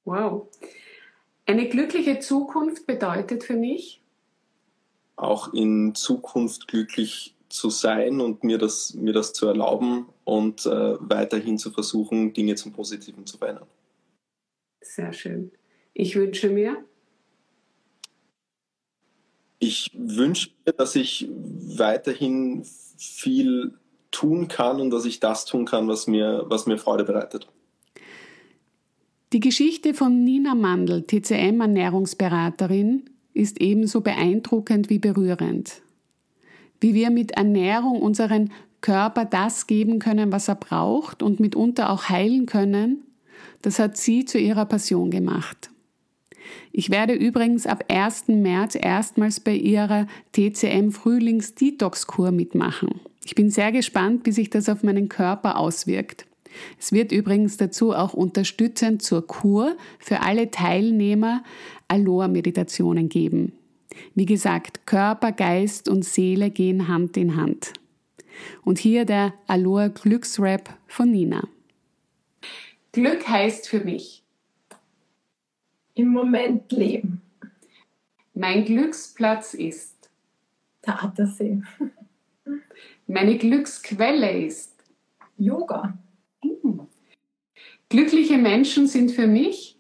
Wow. 0.04 0.48
Eine 1.46 1.70
glückliche 1.70 2.20
Zukunft 2.20 2.88
bedeutet 2.88 3.44
für 3.44 3.56
mich, 3.56 4.02
auch 5.16 5.54
in 5.54 5.94
Zukunft 5.96 6.68
glücklich 6.68 7.36
zu 7.50 7.70
sein 7.70 8.22
und 8.22 8.44
mir 8.44 8.58
das, 8.58 8.94
mir 8.94 9.14
das 9.14 9.34
zu 9.34 9.48
erlauben 9.48 10.08
und 10.24 10.66
äh, 10.66 10.96
weiterhin 11.00 11.58
zu 11.58 11.72
versuchen, 11.72 12.34
Dinge 12.34 12.56
zum 12.56 12.72
Positiven 12.72 13.26
zu 13.26 13.38
verändern. 13.38 13.68
Sehr 14.82 15.14
schön. 15.14 15.52
Ich 15.94 16.16
wünsche 16.16 16.50
mir. 16.50 16.84
Ich 19.64 19.92
wünsche 19.94 20.50
mir, 20.66 20.74
dass 20.74 20.96
ich 20.96 21.30
weiterhin 21.30 22.64
viel 22.98 23.76
tun 24.10 24.48
kann 24.48 24.82
und 24.82 24.90
dass 24.90 25.06
ich 25.06 25.20
das 25.20 25.46
tun 25.46 25.66
kann, 25.66 25.88
was 25.88 26.08
mir, 26.08 26.46
was 26.48 26.66
mir 26.66 26.80
Freude 26.80 27.04
bereitet. 27.04 27.48
Die 29.34 29.40
Geschichte 29.40 29.94
von 29.94 30.24
Nina 30.24 30.56
Mandl, 30.56 31.04
TCM-Ernährungsberaterin, 31.04 33.04
ist 33.36 33.62
ebenso 33.62 34.02
beeindruckend 34.02 34.90
wie 34.90 34.98
berührend. 34.98 35.84
Wie 36.80 36.96
wir 36.96 37.12
mit 37.12 37.34
Ernährung 37.34 38.02
unseren 38.02 38.52
Körper 38.82 39.26
das 39.26 39.68
geben 39.68 40.00
können, 40.00 40.32
was 40.32 40.48
er 40.48 40.56
braucht 40.56 41.22
und 41.22 41.40
mitunter 41.40 41.92
auch 41.92 42.10
heilen 42.10 42.48
können, 42.48 43.04
das 43.62 43.78
hat 43.78 43.96
sie 43.96 44.26
zu 44.26 44.40
ihrer 44.40 44.66
Passion 44.66 45.12
gemacht. 45.12 45.70
Ich 46.72 46.90
werde 46.90 47.14
übrigens 47.14 47.68
ab 47.68 47.86
1. 47.90 48.30
März 48.30 48.76
erstmals 48.80 49.40
bei 49.40 49.54
ihrer 49.54 50.08
TCM 50.34 50.92
Frühlings-Detox-Kur 50.92 52.32
mitmachen. 52.32 53.02
Ich 53.26 53.36
bin 53.36 53.50
sehr 53.50 53.72
gespannt, 53.72 54.26
wie 54.26 54.32
sich 54.32 54.50
das 54.50 54.70
auf 54.70 54.84
meinen 54.84 55.10
Körper 55.10 55.58
auswirkt. 55.58 56.26
Es 56.80 56.92
wird 56.92 57.12
übrigens 57.12 57.58
dazu 57.58 57.94
auch 57.94 58.14
unterstützend 58.14 59.02
zur 59.02 59.26
Kur 59.26 59.78
für 60.00 60.22
alle 60.22 60.52
Teilnehmer 60.52 61.44
Aloha-Meditationen 61.88 63.10
geben. 63.10 63.54
Wie 64.16 64.26
gesagt, 64.26 64.86
Körper, 64.86 65.32
Geist 65.32 65.88
und 65.88 66.04
Seele 66.04 66.50
gehen 66.50 66.88
Hand 66.88 67.18
in 67.18 67.36
Hand. 67.36 67.74
Und 68.64 68.80
hier 68.80 69.06
der 69.06 69.34
Aloha 69.48 69.90
Glücksrap 69.90 70.78
von 70.88 71.12
Nina. 71.12 71.48
Glück 72.92 73.28
heißt 73.28 73.70
für 73.70 73.82
mich 73.82 74.21
im 75.96 76.08
Moment 76.10 76.72
leben. 76.72 77.22
Mein 78.34 78.66
Glücksplatz 78.66 79.54
ist 79.54 80.10
der 80.86 81.04
Attersee. 81.04 81.62
Meine 83.08 83.38
Glücksquelle 83.38 84.46
ist 84.46 84.74
Yoga. 85.38 85.98
Glückliche 87.90 88.38
Menschen 88.38 88.88
sind 88.88 89.12
für 89.12 89.28
mich 89.28 89.78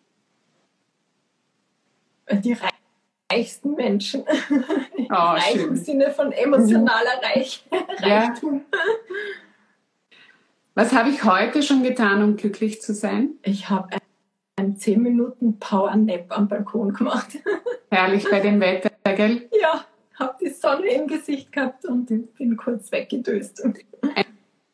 die 2.32 2.58
reichsten 3.32 3.76
Menschen. 3.76 4.24
Oh, 5.10 5.14
Reich 5.14 5.52
schön. 5.54 5.70
im 5.70 5.76
Sinne 5.76 6.12
von 6.12 6.32
emotionaler 6.32 7.22
Reich 7.22 7.66
Ja. 8.02 8.26
Reichtum. 8.28 8.62
Was 10.74 10.94
habe 10.94 11.10
ich 11.10 11.24
heute 11.26 11.62
schon 11.64 11.84
getan, 11.84 12.24
um 12.24 12.38
glücklich 12.38 12.82
zu 12.82 12.94
sein? 12.94 13.32
Ich 13.44 13.70
habe 13.70 13.90
einen 14.56 14.76
10 14.78 15.02
Minuten 15.02 15.60
Power 15.60 15.96
Nap 15.96 16.26
am 16.30 16.48
Balkon 16.48 16.94
gemacht. 16.94 17.38
Herrlich 17.90 18.26
bei 18.30 18.40
dem 18.40 18.60
Wetter, 18.60 18.92
gell? 19.16 19.50
ja, 19.60 19.86
habe 20.20 20.38
die 20.42 20.50
Sonne 20.50 20.88
im 20.88 21.08
Gesicht 21.08 21.52
gehabt 21.52 21.86
und 21.86 22.08
bin 22.36 22.58
kurz 22.58 22.92
weggedöst. 22.92 23.64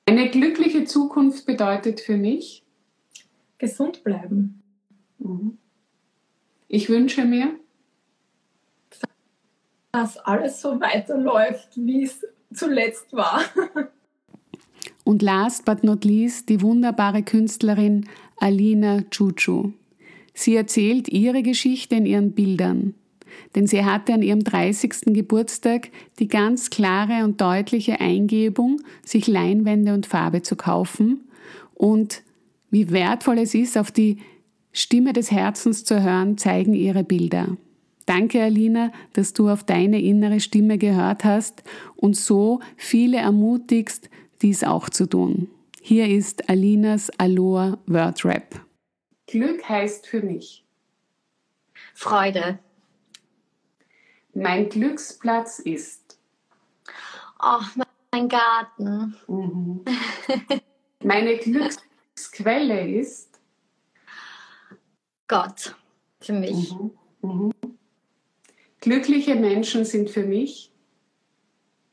Eine 0.05 0.29
glückliche 0.29 0.85
Zukunft 0.85 1.45
bedeutet 1.45 1.99
für 1.99 2.17
mich, 2.17 2.63
Gesund 3.57 4.03
bleiben. 4.03 4.61
ich 6.67 6.89
wünsche 6.89 7.25
mir, 7.25 7.59
Dass 9.91 10.17
alles 10.17 10.61
so 10.61 10.79
weiterläuft, 10.79 11.69
wie 11.75 12.03
es 12.03 12.25
zuletzt 12.53 13.13
war. 13.13 13.41
Und 15.07 15.21
last 15.21 15.63
but 15.63 15.85
not 15.85 16.03
least 16.03 16.49
die 16.49 16.61
wunderbare 16.61 17.23
Künstlerin 17.23 18.09
Alina 18.35 19.03
Chuchu. 19.09 19.71
Sie 20.33 20.53
erzählt 20.53 21.07
ihre 21.07 21.43
Geschichte 21.43 21.95
in 21.95 22.05
ihren 22.05 22.33
Bildern. 22.33 22.93
Denn 23.55 23.67
sie 23.67 23.85
hatte 23.85 24.13
an 24.13 24.21
ihrem 24.21 24.43
30. 24.43 25.13
Geburtstag 25.13 25.91
die 26.19 26.27
ganz 26.27 26.69
klare 26.69 27.23
und 27.23 27.39
deutliche 27.39 28.01
Eingebung, 28.01 28.81
sich 29.01 29.27
Leinwände 29.27 29.93
und 29.93 30.07
Farbe 30.07 30.41
zu 30.41 30.57
kaufen 30.57 31.21
und 31.73 32.21
wie 32.69 32.91
wertvoll 32.91 33.37
es 33.37 33.55
ist, 33.55 33.77
auf 33.77 33.91
die 33.91 34.17
Stimme 34.73 35.13
des 35.13 35.31
Herzens 35.31 35.85
zu 35.85 36.03
hören, 36.03 36.37
zeigen 36.37 36.73
ihre 36.73 37.05
Bilder. 37.05 37.55
Danke, 38.07 38.43
Alina, 38.43 38.91
dass 39.13 39.31
du 39.31 39.47
auf 39.47 39.63
deine 39.63 40.01
innere 40.01 40.41
Stimme 40.41 40.77
gehört 40.77 41.23
hast 41.23 41.63
und 41.95 42.17
so 42.17 42.59
viele 42.75 43.17
ermutigst, 43.17 44.09
dies 44.41 44.63
auch 44.63 44.89
zu 44.89 45.07
tun. 45.07 45.49
Hier 45.81 46.07
ist 46.07 46.49
Alinas 46.49 47.09
Aloha 47.17 47.77
Word 47.87 48.25
Rap. 48.25 48.59
Glück 49.27 49.67
heißt 49.67 50.07
für 50.07 50.21
mich, 50.21 50.65
Freude. 51.93 52.59
mein 54.33 54.69
Glücksplatz 54.69 55.59
ist, 55.59 56.19
Oh, 57.39 57.61
mein 58.11 58.29
Garten. 58.29 59.15
meine 61.03 61.37
Glücksquelle 61.37 62.89
ist, 62.99 63.39
Gott. 65.27 65.75
Für 66.21 66.33
mich. 66.33 66.73
glückliche 68.81 69.35
Menschen 69.35 69.85
sind 69.85 70.09
für 70.09 70.23
mich, 70.25 70.71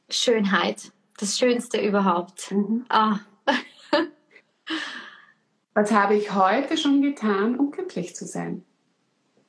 Schönheit. 0.09 0.93
Das 1.19 1.39
Schönste 1.39 1.81
überhaupt. 1.81 2.53
Ah, 2.89 3.21
was 5.75 5.93
habe 5.93 6.17
ich 6.17 6.35
heute 6.35 6.77
schon 6.77 7.03
getan, 7.03 7.59
um 7.59 7.71
glücklich 7.71 8.15
zu 8.15 8.27
sein? 8.27 8.65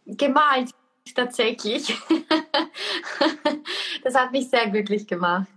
gemalt. 0.06 0.72
Tatsächlich. 1.14 1.96
das 4.04 4.16
hat 4.16 4.32
mich 4.32 4.50
sehr 4.50 4.70
glücklich 4.70 5.08
gemacht. 5.08 5.48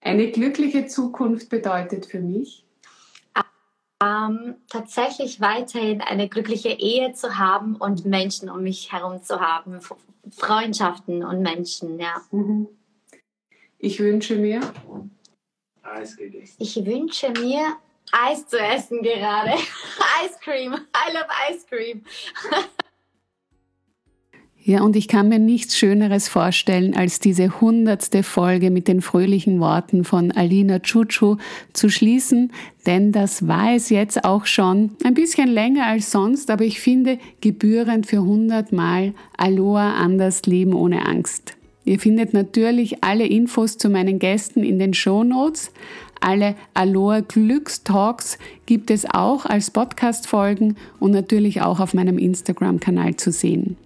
Eine 0.00 0.32
glückliche 0.32 0.86
Zukunft 0.86 1.48
bedeutet 1.48 2.06
für 2.06 2.20
mich, 2.20 2.64
Ähm, 4.04 4.56
tatsächlich 4.68 5.40
weiterhin 5.40 6.00
eine 6.00 6.28
glückliche 6.28 6.70
Ehe 6.70 7.12
zu 7.12 7.38
haben 7.38 7.76
und 7.76 8.04
Menschen 8.04 8.50
um 8.50 8.64
mich 8.64 8.90
herum 8.90 9.22
zu 9.22 9.40
haben. 9.40 9.78
Freundschaften 10.30 11.24
und 11.24 11.40
Menschen, 11.40 12.00
ja. 12.00 12.20
Ich 13.82 13.98
wünsche 13.98 14.36
mir, 14.36 14.60
Eis 15.82 16.16
gegessen. 16.16 16.56
Ich 16.58 16.76
wünsche 16.86 17.30
mir 17.30 17.76
Eis 18.12 18.46
zu 18.46 18.58
essen 18.58 19.02
gerade. 19.02 19.50
Ice 20.24 20.38
Cream. 20.40 20.72
I 20.72 21.12
love 21.12 21.26
Ice 21.50 21.66
Cream. 21.68 22.02
Ja, 24.64 24.82
und 24.82 24.94
ich 24.94 25.08
kann 25.08 25.28
mir 25.28 25.40
nichts 25.40 25.76
Schöneres 25.76 26.28
vorstellen, 26.28 26.94
als 26.94 27.18
diese 27.18 27.60
hundertste 27.60 28.22
Folge 28.22 28.70
mit 28.70 28.86
den 28.86 29.02
fröhlichen 29.02 29.58
Worten 29.58 30.04
von 30.04 30.30
Alina 30.30 30.78
Chuchu 30.78 31.36
zu 31.72 31.88
schließen, 31.88 32.52
denn 32.86 33.10
das 33.10 33.48
war 33.48 33.74
es 33.74 33.88
jetzt 33.88 34.24
auch 34.24 34.46
schon. 34.46 34.92
Ein 35.02 35.14
bisschen 35.14 35.48
länger 35.48 35.86
als 35.86 36.12
sonst, 36.12 36.48
aber 36.48 36.62
ich 36.62 36.78
finde 36.78 37.18
gebührend 37.40 38.06
für 38.06 38.18
100 38.18 38.70
Mal 38.70 39.14
Aloha 39.36 39.94
anders 39.94 40.46
leben 40.46 40.74
ohne 40.74 41.06
Angst. 41.06 41.56
Ihr 41.84 41.98
findet 41.98 42.32
natürlich 42.32 43.02
alle 43.02 43.26
Infos 43.26 43.76
zu 43.76 43.88
meinen 43.88 44.18
Gästen 44.18 44.62
in 44.62 44.78
den 44.78 44.94
Show 44.94 45.24
Notes. 45.24 45.72
Alle 46.20 46.54
Aloha 46.74 47.20
Glückstalks 47.20 48.38
gibt 48.66 48.90
es 48.90 49.04
auch 49.12 49.44
als 49.44 49.72
Podcast-Folgen 49.72 50.76
und 51.00 51.10
natürlich 51.10 51.62
auch 51.62 51.80
auf 51.80 51.94
meinem 51.94 52.18
Instagram-Kanal 52.18 53.16
zu 53.16 53.32
sehen. 53.32 53.76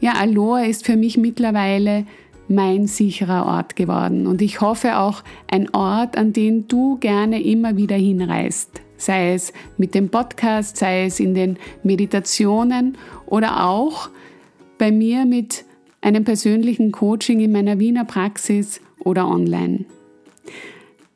Ja, 0.00 0.14
Aloha 0.14 0.64
ist 0.64 0.84
für 0.84 0.96
mich 0.96 1.16
mittlerweile 1.16 2.04
mein 2.48 2.86
sicherer 2.86 3.46
Ort 3.46 3.76
geworden 3.76 4.26
und 4.26 4.42
ich 4.42 4.60
hoffe 4.60 4.98
auch 4.98 5.22
ein 5.50 5.72
Ort, 5.74 6.16
an 6.16 6.32
den 6.32 6.66
du 6.66 6.96
gerne 6.98 7.42
immer 7.42 7.76
wieder 7.76 7.96
hinreist. 7.96 8.80
Sei 8.96 9.34
es 9.34 9.52
mit 9.76 9.94
dem 9.94 10.08
Podcast, 10.08 10.76
sei 10.76 11.04
es 11.04 11.20
in 11.20 11.34
den 11.34 11.58
Meditationen 11.84 12.96
oder 13.26 13.68
auch 13.68 14.08
bei 14.78 14.90
mir 14.90 15.24
mit 15.24 15.64
einem 16.00 16.24
persönlichen 16.24 16.92
Coaching 16.92 17.40
in 17.40 17.52
meiner 17.52 17.78
Wiener 17.78 18.04
Praxis 18.04 18.80
oder 19.00 19.28
online. 19.28 19.84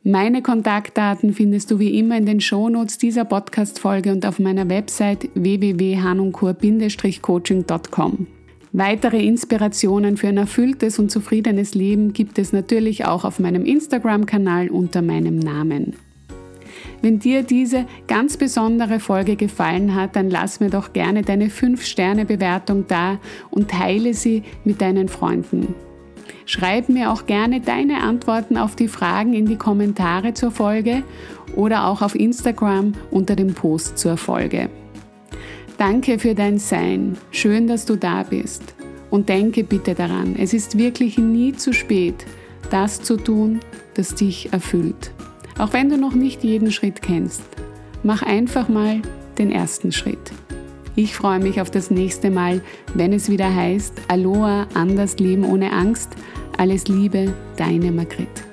Meine 0.05 0.43
Kontaktdaten 0.43 1.33
findest 1.33 1.71
du 1.71 1.79
wie 1.79 1.97
immer 1.97 2.19
in 2.19 2.27
den 2.27 2.41
Shownotes 2.41 2.99
dieser 2.99 3.25
Podcast-Folge 3.25 4.11
und 4.11 4.27
auf 4.27 4.41
meiner 4.41 4.69
Website 4.69 5.29
www.hanunkur-coaching.com. 5.35 8.27
Weitere 8.73 9.25
Inspirationen 9.25 10.17
für 10.17 10.27
ein 10.29 10.39
erfülltes 10.39 10.99
und 10.99 11.11
zufriedenes 11.11 11.75
Leben 11.75 12.13
gibt 12.13 12.39
es 12.39 12.53
natürlich 12.53 13.05
auch 13.05 13.25
auf 13.25 13.39
meinem 13.39 13.65
Instagram-Kanal 13.65 14.71
unter 14.71 15.03
meinem 15.03 15.39
Namen. 15.39 15.95
Wenn 17.03 17.19
dir 17.19 17.43
diese 17.43 17.85
ganz 18.07 18.37
besondere 18.37 19.01
Folge 19.01 19.35
gefallen 19.35 19.97
hat, 19.97 20.15
dann 20.15 20.31
lass 20.31 20.61
mir 20.61 20.71
doch 20.71 20.93
gerne 20.93 21.23
deine 21.23 21.49
5-Sterne-Bewertung 21.49 22.87
da 22.87 23.19
und 23.51 23.71
teile 23.71 24.15
sie 24.15 24.45
mit 24.65 24.81
deinen 24.81 25.09
Freunden. 25.09 25.75
Schreib 26.47 26.89
mir 26.89 27.11
auch 27.11 27.27
gerne 27.27 27.61
deine 27.61 28.03
Antworten 28.03 28.57
auf 28.57 28.77
die 28.77 28.87
Fragen 28.87 29.35
in 29.35 29.47
die 29.47 29.57
Kommentare 29.57 30.33
zur 30.35 30.53
Folge 30.53 31.03
oder 31.57 31.87
auch 31.87 32.03
auf 32.03 32.15
Instagram 32.15 32.93
unter 33.11 33.35
dem 33.35 33.53
Post 33.53 33.99
zur 33.99 34.17
Folge. 34.17 34.71
Danke 35.79 36.21
für 36.21 36.37
dein 36.37 36.59
Sein. 36.59 37.19
Schön, 37.33 37.67
dass 37.67 37.85
du 37.85 37.97
da 37.97 38.23
bist. 38.23 38.63
Und 39.11 39.29
denke 39.29 39.65
bitte 39.65 39.95
daran, 39.95 40.37
es 40.39 40.55
ist 40.55 40.79
wirklich 40.79 41.19
nie 41.19 41.53
zu 41.53 41.73
spät, 41.73 42.25
das 42.71 43.03
zu 43.03 43.17
tun, 43.17 43.61
das 43.95 44.15
dich 44.15 44.53
erfüllt. 44.53 45.13
Auch 45.59 45.73
wenn 45.73 45.89
du 45.89 45.99
noch 45.99 46.15
nicht 46.15 46.45
jeden 46.45 46.71
Schritt 46.73 47.03
kennst, 47.03 47.43
mach 48.03 48.23
einfach 48.23 48.69
mal 48.69 49.01
den 49.39 49.51
ersten 49.51 49.93
Schritt. 49.93 50.33
Ich 50.95 51.15
freue 51.15 51.41
mich 51.41 51.61
auf 51.61 51.71
das 51.71 51.91
nächste 51.91 52.31
Mal, 52.31 52.61
wenn 52.95 53.13
es 53.13 53.31
wieder 53.31 53.55
heißt 53.55 53.95
Aloha, 54.09 54.67
anders 54.75 55.19
leben 55.19 55.45
ohne 55.45 55.73
Angst. 55.73 56.11
Alles 56.59 56.87
Liebe, 56.87 57.33
deine 57.57 57.91
Margret. 57.91 58.52